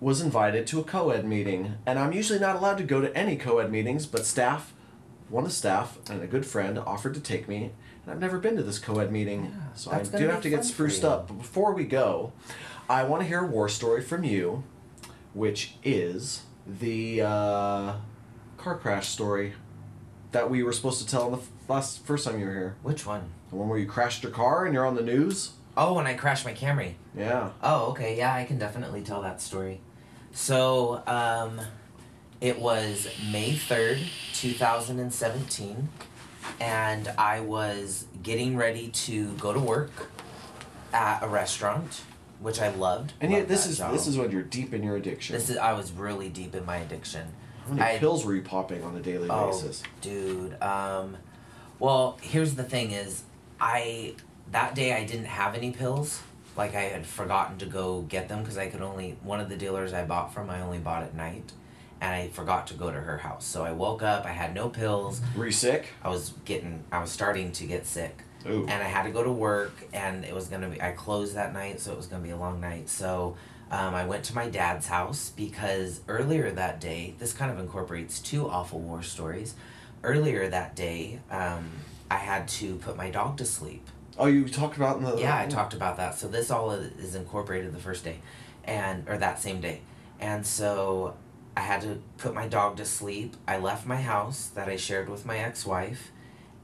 [0.00, 3.36] was invited to a co-ed meeting, and I'm usually not allowed to go to any
[3.36, 4.74] co-ed meetings, but staff,
[5.28, 7.72] one of the staff, and a good friend offered to take me,
[8.02, 10.64] and I've never been to this co-ed meeting, Yeah, so I do have to get
[10.64, 11.28] spruced up.
[11.28, 12.32] But before we go,
[12.88, 14.64] I want to hear a war story from you,
[15.32, 17.94] which is the uh,
[18.58, 19.54] car crash story
[20.32, 22.76] that we were supposed to tell on the last first time you were here.
[22.82, 23.30] Which one?
[23.50, 25.52] The one where you crashed your car and you're on the news.
[25.76, 26.94] Oh, when I crashed my Camry.
[27.16, 27.50] Yeah.
[27.62, 28.16] Oh, okay.
[28.16, 29.80] Yeah, I can definitely tell that story.
[30.32, 31.60] So, um,
[32.40, 34.00] it was May 3rd,
[34.34, 35.88] 2017,
[36.60, 39.90] and I was getting ready to go to work
[40.92, 42.02] at a restaurant,
[42.40, 43.14] which I loved.
[43.20, 43.92] And yet this is job.
[43.92, 45.34] this is when you're deep in your addiction.
[45.34, 47.28] This is I was really deep in my addiction.
[47.66, 49.82] How many I- pills were you popping on a daily Oh, basis?
[50.02, 50.60] dude.
[50.62, 51.16] Um,
[51.78, 53.22] well, here's the thing: is
[53.60, 54.14] I
[54.52, 56.20] that day I didn't have any pills.
[56.56, 59.56] Like I had forgotten to go get them because I could only one of the
[59.56, 61.52] dealers I bought from I only bought at night,
[62.00, 63.44] and I forgot to go to her house.
[63.44, 64.24] So I woke up.
[64.24, 65.20] I had no pills.
[65.36, 65.88] Were you sick?
[66.02, 66.84] I was getting.
[66.92, 68.22] I was starting to get sick.
[68.46, 68.66] Ooh.
[68.68, 70.80] And I had to go to work, and it was gonna be.
[70.80, 72.88] I closed that night, so it was gonna be a long night.
[72.88, 73.36] So
[73.70, 78.20] um, I went to my dad's house because earlier that day, this kind of incorporates
[78.20, 79.54] two awful war stories.
[80.04, 81.70] Earlier that day, um,
[82.10, 83.88] I had to put my dog to sleep.
[84.16, 85.50] Oh, you talked about in the Yeah, I oh.
[85.50, 86.18] talked about that.
[86.18, 88.18] So this all is incorporated the first day,
[88.64, 89.80] and or that same day,
[90.20, 91.16] and so
[91.56, 93.36] I had to put my dog to sleep.
[93.46, 96.10] I left my house that I shared with my ex-wife,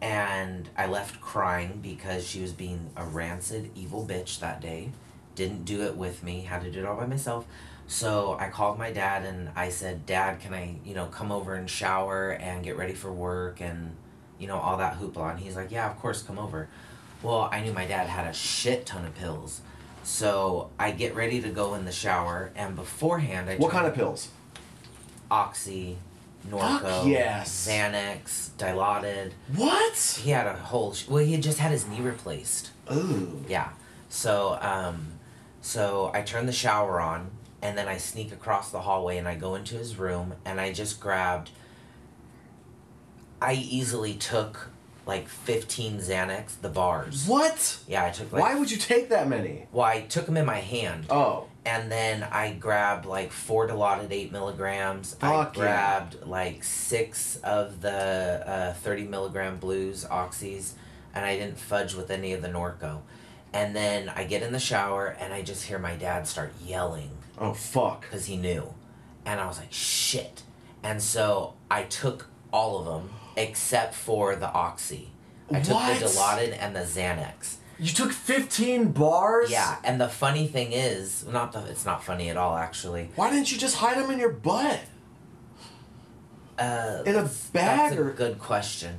[0.00, 4.90] and I left crying because she was being a rancid, evil bitch that day.
[5.34, 6.42] Didn't do it with me.
[6.42, 7.46] Had to do it all by myself.
[7.86, 11.54] So I called my dad and I said, "Dad, can I, you know, come over
[11.54, 13.96] and shower and get ready for work and,
[14.38, 16.68] you know, all that hoopla?" And he's like, "Yeah, of course, come over."
[17.22, 19.60] Well, I knew my dad had a shit ton of pills.
[20.02, 23.94] So I get ready to go in the shower, and beforehand, I What kind of
[23.94, 24.28] pills?
[25.30, 25.98] Oxy,
[26.48, 27.68] Norco, Fuck yes.
[27.68, 29.32] Xanax, Dilaudid.
[29.54, 30.20] What?
[30.22, 30.94] He had a whole.
[30.94, 32.70] Sh- well, he had just had his knee replaced.
[32.92, 33.44] Ooh.
[33.46, 33.68] Yeah.
[34.08, 35.12] So, um,
[35.60, 37.30] so I turn the shower on,
[37.62, 40.72] and then I sneak across the hallway, and I go into his room, and I
[40.72, 41.50] just grabbed.
[43.40, 44.70] I easily took
[45.06, 47.26] like fifteen Xanax, the bars.
[47.26, 47.78] What?
[47.88, 48.42] Yeah, I took like.
[48.42, 49.66] Why would you take that many?
[49.72, 51.06] Well, I took them in my hand.
[51.10, 51.46] Oh.
[51.66, 55.14] And then I grabbed like four Dilaudid 8 milligrams.
[55.14, 55.50] Fuck I yeah.
[55.52, 60.72] grabbed like six of the uh, 30 milligram blues, oxys.
[61.14, 63.00] and I didn't fudge with any of the Norco.
[63.52, 67.10] And then I get in the shower and I just hear my dad start yelling
[67.36, 68.02] Oh fuck.
[68.02, 68.72] because he knew.
[69.26, 70.42] And I was like, shit.
[70.82, 75.10] And so I took all of them except for the Oxy.
[75.52, 75.98] I took What?
[75.98, 77.56] the Dilaudid and the Xanax.
[77.78, 79.50] You took 15 bars?
[79.50, 83.10] Yeah, and the funny thing is, not the, it's not funny at all actually.
[83.16, 84.80] Why didn't you just hide them in your butt?
[86.58, 87.22] Uh, In a
[87.54, 88.98] bag that's or a good question.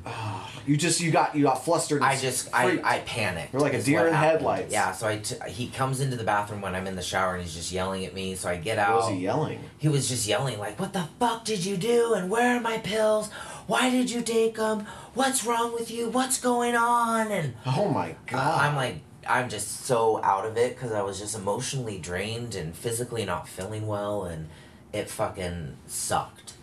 [0.66, 2.02] you just you got you got flustered.
[2.02, 2.84] I just I, freaked.
[2.86, 3.54] I panicked.
[3.54, 4.32] You're like a deer in happened.
[4.42, 4.74] headlights.
[4.74, 7.44] Yeah, so I t- he comes into the bathroom when I'm in the shower and
[7.44, 8.34] he's just yelling at me.
[8.34, 8.96] So I get out.
[8.96, 9.60] What was he yelling?
[9.78, 12.16] He was just yelling like, "What the fuck did you do?
[12.16, 13.30] And where are my pills?
[13.72, 14.86] Why did you take them?
[15.14, 16.10] What's wrong with you?
[16.10, 18.66] What's going on?" And Oh my god.
[18.66, 22.76] I'm like, I'm just so out of it because I was just emotionally drained and
[22.76, 24.50] physically not feeling well, and
[24.92, 26.56] it fucking sucked.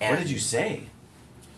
[0.00, 0.88] And what did you say?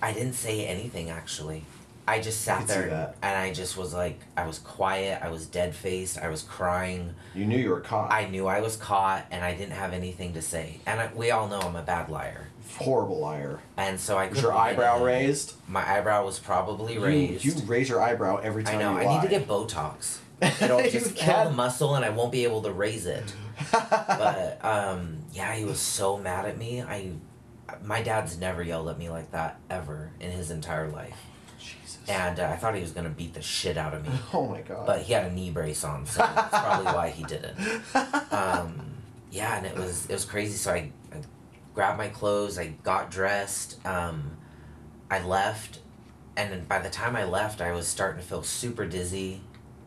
[0.02, 1.64] I didn't say anything actually.
[2.08, 5.74] I just sat there and I just was like, I was quiet, I was dead
[5.74, 7.14] faced, I was crying.
[7.34, 8.10] You knew you were caught.
[8.10, 10.80] I knew I was caught and I didn't have anything to say.
[10.86, 12.48] And I, we all know I'm a bad liar.
[12.78, 13.60] Horrible liar.
[13.76, 15.52] And so I Was your couldn't lie to eyebrow raised?
[15.68, 17.44] My eyebrow was probably You- raised.
[17.44, 18.96] You, raise your eyebrow every time I know.
[18.96, 19.14] I lie.
[19.16, 20.18] need to get Botox.
[20.62, 23.34] It'll just kill the muscle, and I won't be able to raise it.
[23.72, 26.80] but um, yeah, he was so mad at me.
[26.80, 27.10] I,
[27.82, 31.18] my dad's never yelled at me like that ever in his entire life.
[32.08, 34.62] And uh, I thought he was gonna beat the shit out of me, oh my
[34.62, 34.86] god.
[34.86, 37.56] but he had a knee brace on, so that's probably why he didn't.
[38.32, 38.92] Um,
[39.30, 40.56] yeah, and it was it was crazy.
[40.56, 41.16] So I, I
[41.74, 44.36] grabbed my clothes, I got dressed, um,
[45.10, 45.80] I left,
[46.36, 49.40] and then by the time I left, I was starting to feel super dizzy.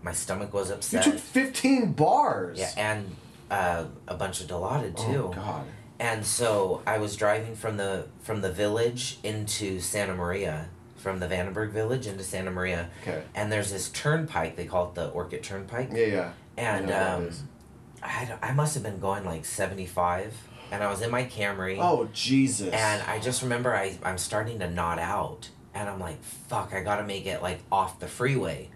[0.03, 1.05] My stomach was upset.
[1.05, 2.59] you took 15 bars.
[2.59, 3.15] yeah, and
[3.49, 5.26] uh, a bunch of Dilaudid too.
[5.30, 5.65] Oh god.
[5.99, 10.69] And so I was driving from the from the village into Santa Maria,
[11.02, 12.89] from the Vandenberg village into Santa Maria.
[13.02, 13.24] Okay.
[13.36, 14.56] And there's this turnpike.
[14.56, 15.89] They call it the Orcutt Turnpike.
[15.91, 16.32] Yeah, yeah.
[16.58, 18.39] And I know what that um.
[18.41, 20.36] I, I must have been going like 75,
[20.72, 21.78] and I was in my Camry.
[21.80, 22.74] Oh Jesus.
[22.74, 26.82] And I just remember I I'm starting to nod out, and I'm like, fuck, I
[26.82, 28.70] gotta make it like off the freeway.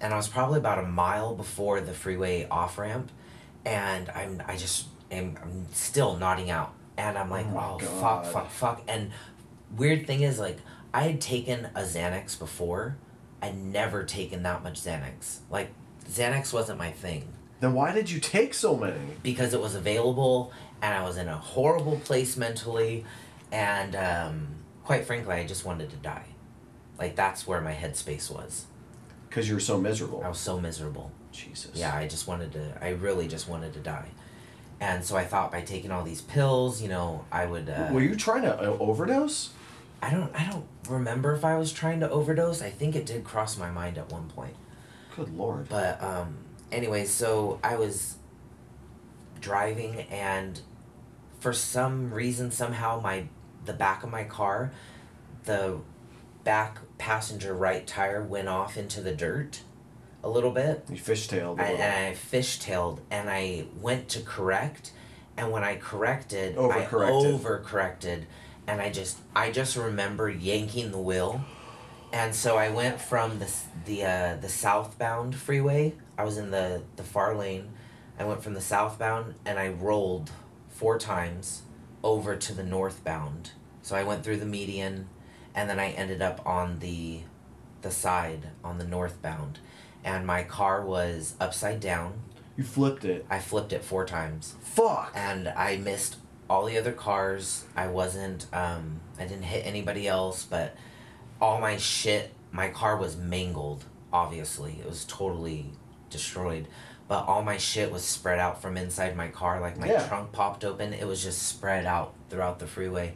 [0.00, 3.10] And I was probably about a mile before the freeway off ramp,
[3.64, 8.26] and I'm I just am I'm still nodding out, and I'm like, Oh oh, fuck,
[8.26, 8.82] fuck, fuck.
[8.88, 9.10] And
[9.76, 10.58] weird thing is like
[10.92, 12.96] I had taken a Xanax before,
[13.42, 15.38] I'd never taken that much Xanax.
[15.50, 15.72] Like
[16.08, 18.98] Xanax wasn't my thing then why did you take so many?
[19.22, 23.04] because it was available and I was in a horrible place mentally
[23.52, 24.48] and um,
[24.84, 26.24] quite frankly I just wanted to die.
[26.98, 28.64] Like that's where my headspace was.
[29.28, 30.22] Because you were so miserable.
[30.24, 31.12] I was so miserable.
[31.32, 31.72] Jesus.
[31.74, 34.08] Yeah, I just wanted to I really just wanted to die.
[34.80, 38.00] And so I thought by taking all these pills, you know, I would uh, Were
[38.00, 39.50] you trying to uh, overdose?
[40.02, 42.62] I don't I don't remember if I was trying to overdose.
[42.62, 44.56] I think it did cross my mind at one point.
[45.16, 45.68] Good lord.
[45.68, 46.38] But um
[46.72, 48.16] anyway, so I was
[49.40, 50.60] driving and
[51.38, 53.24] for some reason somehow my
[53.64, 54.70] the back of my car
[55.44, 55.78] the
[56.44, 59.62] back passenger right tire went off into the dirt
[60.22, 61.58] a little bit You fishtailed.
[61.58, 64.92] I, and I fishtailed and I went to correct
[65.36, 66.84] and when I corrected I
[67.42, 68.24] Overcorrected.
[68.70, 71.44] And I just I just remember yanking the wheel.
[72.12, 73.52] And so I went from the
[73.84, 77.70] the uh, the southbound freeway I was in the the far lane
[78.18, 80.30] I went from the southbound and I rolled
[80.68, 81.62] four times
[82.04, 83.50] over to the northbound.
[83.82, 85.08] So I went through the median
[85.54, 87.20] and then I ended up on the
[87.82, 89.58] the side on the northbound.
[90.04, 92.20] And my car was upside down.
[92.56, 93.26] You flipped it.
[93.28, 94.54] I flipped it four times.
[94.60, 95.12] Fuck.
[95.14, 96.16] and I missed
[96.50, 97.64] all the other cars.
[97.76, 100.76] I wasn't um I didn't hit anybody else, but
[101.40, 104.72] all my shit my car was mangled, obviously.
[104.80, 105.66] It was totally
[106.10, 106.66] destroyed.
[107.06, 109.60] But all my shit was spread out from inside my car.
[109.60, 110.06] Like my Yeah.
[110.06, 110.92] trunk popped open.
[110.92, 113.14] It was just spread out throughout the freeway.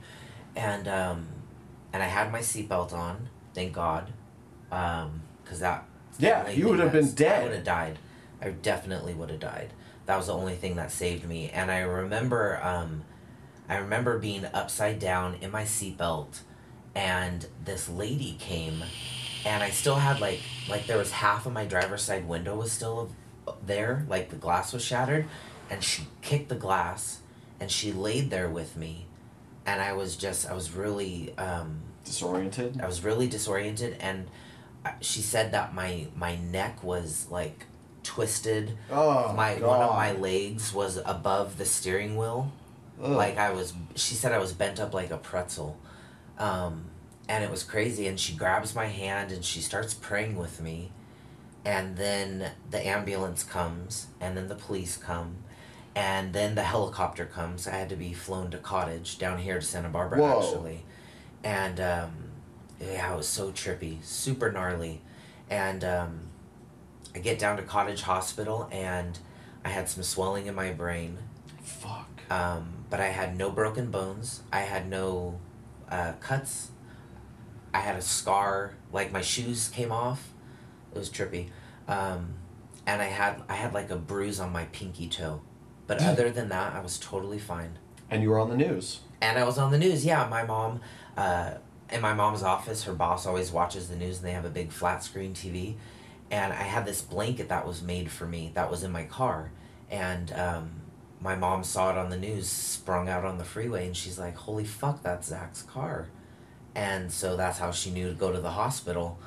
[0.54, 1.26] And um
[1.92, 4.12] and I had my seatbelt on, thank God.
[4.70, 5.84] Um, cause that
[6.18, 7.40] Yeah, you would have been dead.
[7.40, 7.98] I would have died.
[8.40, 9.70] I definitely would have died.
[10.06, 11.50] That was the only thing that saved me.
[11.50, 13.02] And I remember, um,
[13.68, 16.40] I remember being upside down in my seatbelt,
[16.94, 18.82] and this lady came,
[19.44, 22.72] and I still had like like there was half of my driver's side window was
[22.72, 23.10] still
[23.64, 25.26] there, like the glass was shattered,
[25.70, 27.20] and she kicked the glass,
[27.60, 29.06] and she laid there with me,
[29.64, 32.80] and I was just I was really um, Disoriented.
[32.82, 34.26] I was really disoriented, and
[34.84, 37.64] uh, she said that my my neck was like
[38.02, 38.76] twisted.
[38.90, 39.68] Oh my God.
[39.68, 42.52] one of my legs was above the steering wheel.
[43.02, 43.10] Ugh.
[43.10, 45.78] Like I was, she said I was bent up like a pretzel,
[46.38, 46.86] um,
[47.28, 48.06] and it was crazy.
[48.06, 50.92] And she grabs my hand and she starts praying with me,
[51.64, 55.36] and then the ambulance comes, and then the police come,
[55.94, 57.66] and then the helicopter comes.
[57.66, 60.40] I had to be flown to Cottage down here to Santa Barbara Whoa.
[60.40, 60.84] actually,
[61.42, 62.12] and um,
[62.80, 65.00] yeah, it was so trippy, super gnarly,
[65.50, 66.20] and um,
[67.14, 69.18] I get down to Cottage Hospital and
[69.64, 71.18] I had some swelling in my brain.
[71.62, 72.13] Fuck.
[72.30, 74.42] Um, but I had no broken bones.
[74.52, 75.38] I had no
[75.88, 76.70] uh, cuts.
[77.72, 80.32] I had a scar, like my shoes came off.
[80.94, 81.48] It was trippy.
[81.88, 82.34] Um,
[82.86, 85.42] and I had I had like a bruise on my pinky toe.
[85.86, 87.78] But other than that, I was totally fine.
[88.10, 89.00] And you were on the news.
[89.20, 90.04] And I was on the news.
[90.04, 90.80] Yeah, my mom,
[91.16, 91.54] uh,
[91.90, 94.70] in my mom's office, her boss always watches the news, and they have a big
[94.70, 95.74] flat screen TV.
[96.30, 99.50] And I had this blanket that was made for me that was in my car,
[99.90, 100.70] and um,
[101.24, 104.36] my mom saw it on the news, sprung out on the freeway, and she's like,
[104.36, 106.08] "Holy fuck, that's Zach's car,"
[106.74, 109.18] and so that's how she knew to go to the hospital.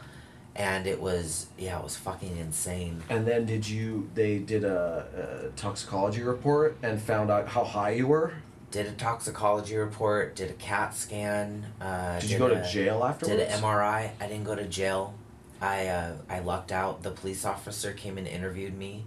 [0.55, 3.01] And it was yeah, it was fucking insane.
[3.09, 4.09] And then did you?
[4.13, 8.33] They did a, a toxicology report and found out how high you were.
[8.69, 11.65] Did a toxicology report, did a CAT scan.
[11.79, 13.37] Uh, Did you go to a- jail afterwards?
[13.37, 14.11] Did an MRI.
[14.19, 15.15] I didn't go to jail.
[15.61, 17.01] I uh, I lucked out.
[17.01, 19.05] The police officer came and interviewed me,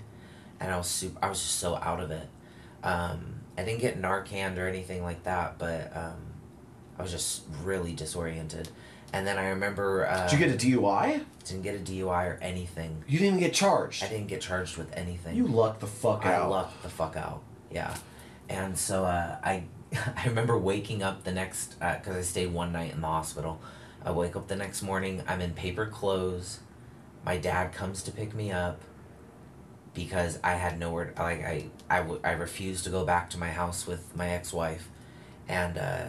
[0.59, 1.19] and I was super.
[1.23, 2.27] I was just so out of it.
[2.83, 6.17] Um, I didn't get Narcan or anything like that, but um,
[6.99, 8.69] I was just really disoriented.
[9.13, 10.07] And then I remember.
[10.07, 11.25] Uh, Did you get a DUI?
[11.45, 13.03] Didn't get a DUI or anything.
[13.09, 14.05] You didn't even get charged.
[14.05, 15.37] I didn't get charged with anything.
[15.37, 16.51] You lucked the fuck I out.
[16.51, 17.43] lucked the fuck out.
[17.73, 17.95] Yeah,
[18.49, 19.65] and so uh, I
[20.17, 23.61] I remember waking up the next because I stayed one night in the hospital.
[24.05, 25.23] I wake up the next morning.
[25.27, 26.61] I'm in paper clothes.
[27.25, 28.81] My dad comes to pick me up
[29.95, 31.13] because I had nowhere.
[31.19, 34.53] Like I I, w- I refused to go back to my house with my ex
[34.53, 34.89] wife,
[35.49, 35.79] and.
[35.79, 36.07] uh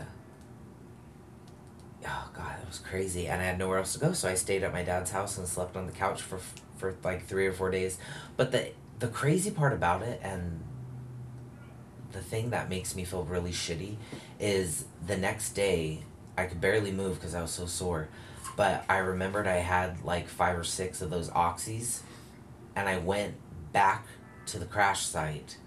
[2.05, 4.63] Oh god, it was crazy, and I had nowhere else to go, so I stayed
[4.63, 6.39] at my dad's house and slept on the couch for
[6.77, 7.97] for like three or four days.
[8.37, 10.61] But the the crazy part about it, and
[12.11, 13.95] the thing that makes me feel really shitty,
[14.39, 15.99] is the next day
[16.37, 18.09] I could barely move because I was so sore.
[18.57, 22.01] But I remembered I had like five or six of those oxys,
[22.75, 23.35] and I went
[23.71, 24.05] back
[24.47, 25.57] to the crash site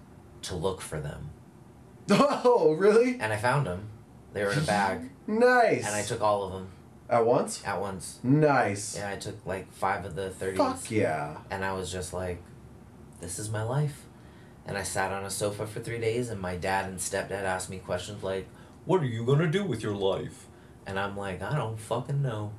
[0.43, 1.29] to look for them,
[2.09, 3.17] Oh, really?
[3.19, 3.89] and I found them.
[4.33, 5.85] They were in a bag, Nice.
[5.85, 6.67] and I took all of them
[7.09, 7.63] At once?
[7.65, 8.19] at once.
[8.23, 8.97] Nice.
[8.97, 10.57] Yeah, I took like five of the 30s.
[10.57, 11.37] Fuck yeah.
[11.49, 12.41] And I was just like,
[13.21, 14.03] this is my life.
[14.67, 17.69] And I sat on a sofa for three days, and my dad and stepdad asked
[17.69, 18.47] me questions like,
[18.85, 20.47] What are you gonna do with your life?
[20.87, 22.51] And I'm like, I don't fucking know.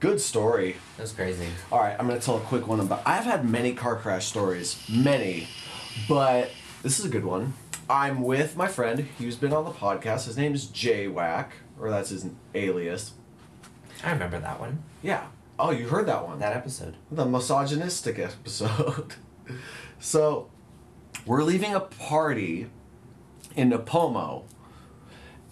[0.00, 0.76] Good story.
[0.96, 1.48] Was crazy.
[1.72, 3.02] All right, I'm gonna tell a quick one about.
[3.04, 5.48] I've had many car crash stories, many,
[6.08, 6.52] but
[6.84, 7.54] this is a good one.
[7.90, 9.08] I'm with my friend.
[9.18, 10.26] He's been on the podcast.
[10.26, 13.14] His name is Jay Wack, or that's his alias.
[14.04, 14.84] I remember that one.
[15.02, 15.26] Yeah.
[15.58, 16.38] Oh, you heard that one?
[16.38, 16.96] That episode.
[17.10, 19.14] the misogynistic episode.
[19.98, 20.48] so,
[21.26, 22.70] we're leaving a party
[23.56, 24.44] in Nipomo.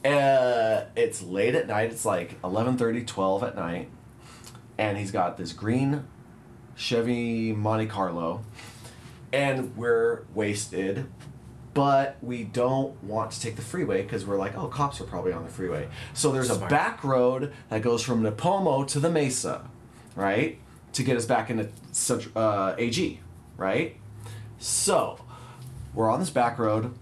[0.05, 1.91] Uh, it's late at night.
[1.91, 3.91] It's like 11:30, 12 at night.
[4.79, 6.05] And he's got this green
[6.75, 8.45] Chevy Monte Carlo.
[9.33, 11.07] And we're wasted,
[11.75, 15.33] but we don't want to take the freeway because we're like, oh, cops are probably
[15.33, 15.89] on the freeway.
[16.15, 19.69] So there's a back road that goes from Nipomo to the Mesa,
[20.15, 20.59] right?
[20.95, 21.69] To get us back into
[22.35, 23.21] uh, AG,
[23.57, 23.97] right?
[24.59, 25.19] So
[25.93, 26.95] we're on this back road,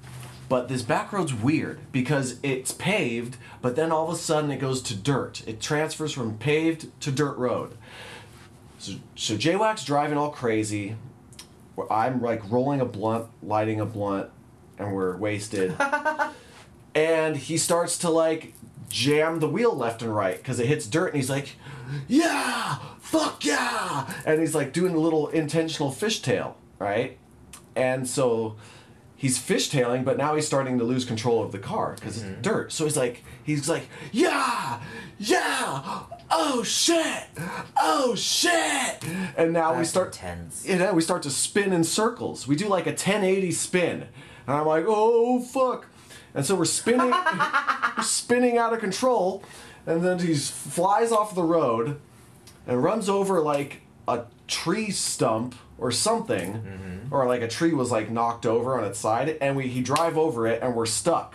[0.49, 4.59] but this back road's weird because it's paved, but then all of a sudden it
[4.59, 5.43] goes to dirt.
[5.47, 7.77] It transfers from paved to dirt road.
[8.79, 10.97] So, so J-Wax driving all crazy.
[11.91, 14.31] I'm like rolling a blunt, lighting a blunt,
[14.79, 15.75] and we're wasted.
[16.95, 18.55] and he starts to like
[18.89, 21.57] jam the wheel left and right because it hits dirt, and he's like,
[22.07, 27.19] "Yeah, fuck yeah!" And he's like doing a little intentional fishtail, right?
[27.75, 28.57] And so
[29.17, 32.43] he's fishtailing, but now he's starting to lose control of the car because it's mm-hmm.
[32.43, 32.73] dirt.
[32.73, 34.81] So he's like, he's like, yeah,
[35.19, 37.25] yeah, oh shit,
[37.81, 39.05] oh shit,
[39.37, 40.67] and now we That's start intense.
[40.69, 42.47] and then we start to spin in circles.
[42.47, 44.09] We do like a 1080 spin,
[44.47, 45.87] and I'm like, oh fuck,
[46.35, 47.11] and so we're spinning,
[47.97, 49.43] we're spinning out of control,
[49.87, 52.01] and then he flies off the road,
[52.67, 57.15] and runs over like a tree stump or something, mm-hmm.
[57.15, 60.17] or like a tree was like knocked over on its side, and we he drive
[60.17, 61.35] over it, and we're stuck.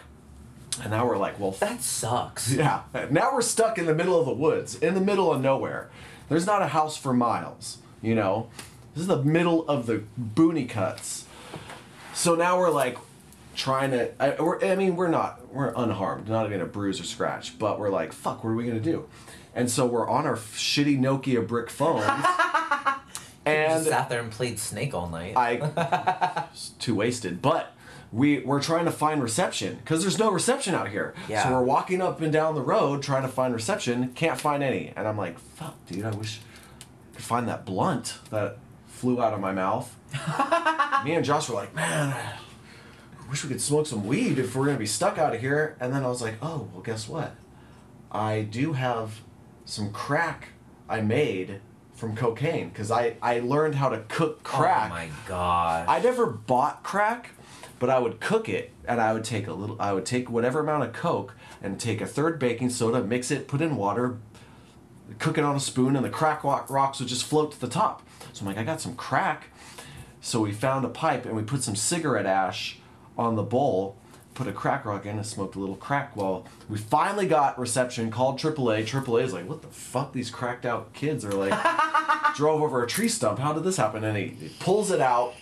[0.82, 2.52] And now we're like, well, That sucks.
[2.53, 2.84] yeah.
[3.10, 5.90] Now we're stuck in the middle of the woods, in the middle of nowhere.
[6.30, 8.49] There's not a house for miles, you know?
[8.94, 11.26] This is the middle of the boony cuts.
[12.14, 12.98] So now we're like
[13.56, 14.11] trying to.
[14.22, 15.53] I, we're, I mean, we're not.
[15.53, 18.66] We're unharmed, not even a bruise or scratch, but we're like, fuck, what are we
[18.66, 19.07] gonna do?
[19.56, 22.03] And so we're on our shitty Nokia brick phones.
[23.56, 25.36] and just sat there and played Snake all night.
[25.36, 27.42] I was too wasted.
[27.42, 27.74] But
[28.12, 31.14] we we're trying to find reception because there's no reception out here.
[31.28, 31.44] Yeah.
[31.44, 34.10] So we're walking up and down the road trying to find reception.
[34.14, 34.94] Can't find any.
[34.96, 36.06] And I'm like, fuck, dude.
[36.06, 36.40] I wish
[36.82, 38.58] I could find that blunt that
[38.88, 39.96] flew out of my mouth.
[41.06, 42.14] Me and Josh were like, man.
[42.14, 45.78] I wish we could smoke some weed if we're gonna be stuck out of here.
[45.80, 47.36] And then I was like, oh, well, guess what?
[48.12, 49.22] I do have
[49.66, 50.50] some crack
[50.90, 51.62] I made
[52.00, 54.90] from cocaine because I, I learned how to cook oh crack.
[54.90, 55.86] Oh my god.
[55.90, 57.32] I never bought crack,
[57.78, 60.62] but I would cook it and I would take a little I would take whatever
[60.62, 64.18] amount of coke and take a third baking soda, mix it, put in water,
[65.20, 67.68] cook it on a spoon and the crack rock rocks would just float to the
[67.68, 68.08] top.
[68.32, 69.48] So I'm like, I got some crack.
[70.22, 72.80] So we found a pipe and we put some cigarette ash
[73.18, 73.98] on the bowl,
[74.40, 76.16] put a crack rock in and smoked a little crack.
[76.16, 78.86] Well, we finally got reception, called AAA.
[78.86, 80.14] AAA is like, what the fuck?
[80.14, 81.52] These cracked out kids are like,
[82.38, 83.40] drove over a tree stump.
[83.40, 84.06] How did this happen?
[84.06, 85.34] And he, he pulls it out.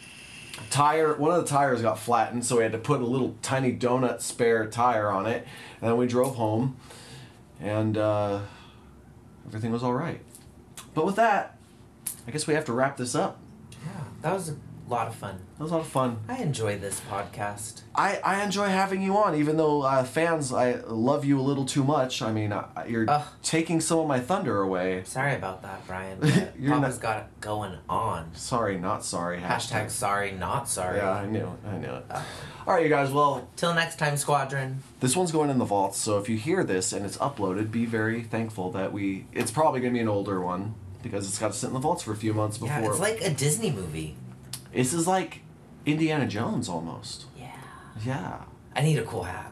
[0.72, 3.72] Tire, one of the tires got flattened, so we had to put a little tiny
[3.72, 5.46] donut spare tire on it.
[5.80, 6.76] And then we drove home,
[7.62, 8.40] and uh,
[9.46, 10.22] everything was all right.
[10.96, 11.56] But with that,
[12.28, 13.38] I guess we have to wrap this up.
[13.86, 14.56] yeah, that was a
[14.90, 15.40] lot of fun.
[15.58, 16.20] That was a lot of fun.
[16.30, 17.82] I enjoy this podcast.
[17.96, 21.66] I, I enjoy having you on, even though uh, fans, I love you a little
[21.66, 22.22] too much.
[22.22, 23.26] I mean, uh, you're Ugh.
[23.44, 25.04] taking some of my thunder away.
[25.06, 26.18] Sorry about that, Brian.
[26.22, 28.34] but You're Papa's not- got it going on.
[28.36, 29.40] Sorry, not sorry.
[29.40, 30.98] Hashtag sorry, not sorry.
[30.98, 31.40] Yeah, I knew.
[31.64, 32.06] it, I knew it.
[32.66, 33.12] All right, you guys.
[33.12, 34.84] Well, Till next time, Squadron.
[35.00, 37.86] this one's going in the vaults, so if you hear this and it's uploaded, be
[37.86, 39.26] very thankful that we.
[39.34, 41.80] It's probably going to be an older one because it's got to sit in the
[41.80, 42.82] vaults for a few months before.
[42.82, 44.16] Yeah, it's like a Disney movie.
[44.74, 45.42] This is like
[45.86, 47.26] Indiana Jones almost.
[47.38, 47.52] Yeah.
[48.06, 48.44] Yeah,
[48.76, 49.52] I need a cool hat.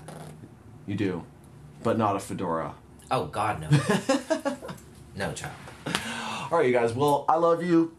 [0.85, 1.23] you do,
[1.83, 2.75] but not a fedora.
[3.09, 3.69] Oh God, no.
[5.15, 5.53] no, child.
[6.51, 6.93] All right, you guys.
[6.93, 7.95] Well, I love you.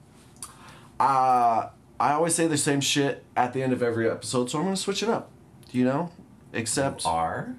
[0.98, 1.68] Uh,
[1.98, 4.76] I always say the same shit at the end of every episode, so I'm gonna
[4.76, 5.30] switch it up.
[5.70, 6.10] Do you know,
[6.52, 7.56] except Are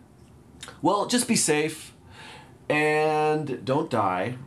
[0.81, 1.93] well, just be safe
[2.69, 4.37] and don't die.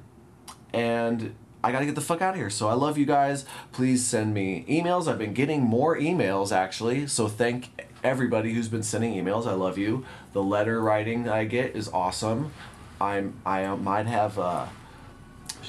[0.72, 2.50] And I gotta get the fuck out of here.
[2.50, 3.44] So I love you guys.
[3.72, 5.08] Please send me emails.
[5.08, 7.06] I've been getting more emails actually.
[7.06, 7.68] So thank
[8.02, 9.46] everybody who's been sending emails.
[9.46, 10.04] I love you.
[10.32, 12.52] The letter writing I get is awesome.
[13.00, 14.66] I'm I uh, might have uh,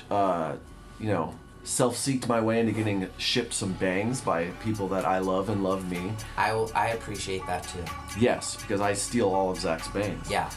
[0.09, 0.55] uh,
[0.99, 5.19] you know self seeked my way into getting shipped some bangs by people that I
[5.19, 6.13] love and love me.
[6.37, 6.71] I will.
[6.75, 7.83] I appreciate that too.
[8.19, 10.29] Yes, because I steal all of Zach's bangs.
[10.29, 10.49] Yeah,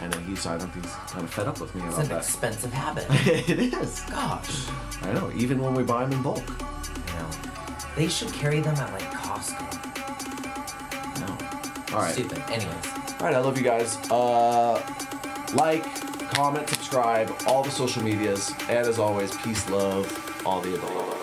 [0.00, 2.08] And uh, he's I don't think he's kind of fed up with me it's an
[2.08, 2.18] that.
[2.18, 3.06] expensive habit.
[3.10, 4.00] it is.
[4.10, 4.66] Gosh,
[5.02, 5.30] I know.
[5.34, 6.46] Even when we buy them in bulk.
[6.46, 7.30] you know,
[7.96, 9.66] they should carry them at like Costco.
[11.20, 11.94] No.
[11.96, 12.12] All right.
[12.12, 12.38] Stupid.
[12.50, 12.86] Anyways,
[13.20, 13.34] All right.
[13.34, 13.96] I love you guys.
[14.10, 14.74] Uh,
[15.54, 15.84] like,
[16.34, 21.16] comment, subscribe, all the social medias, and as always, peace, love, all the above.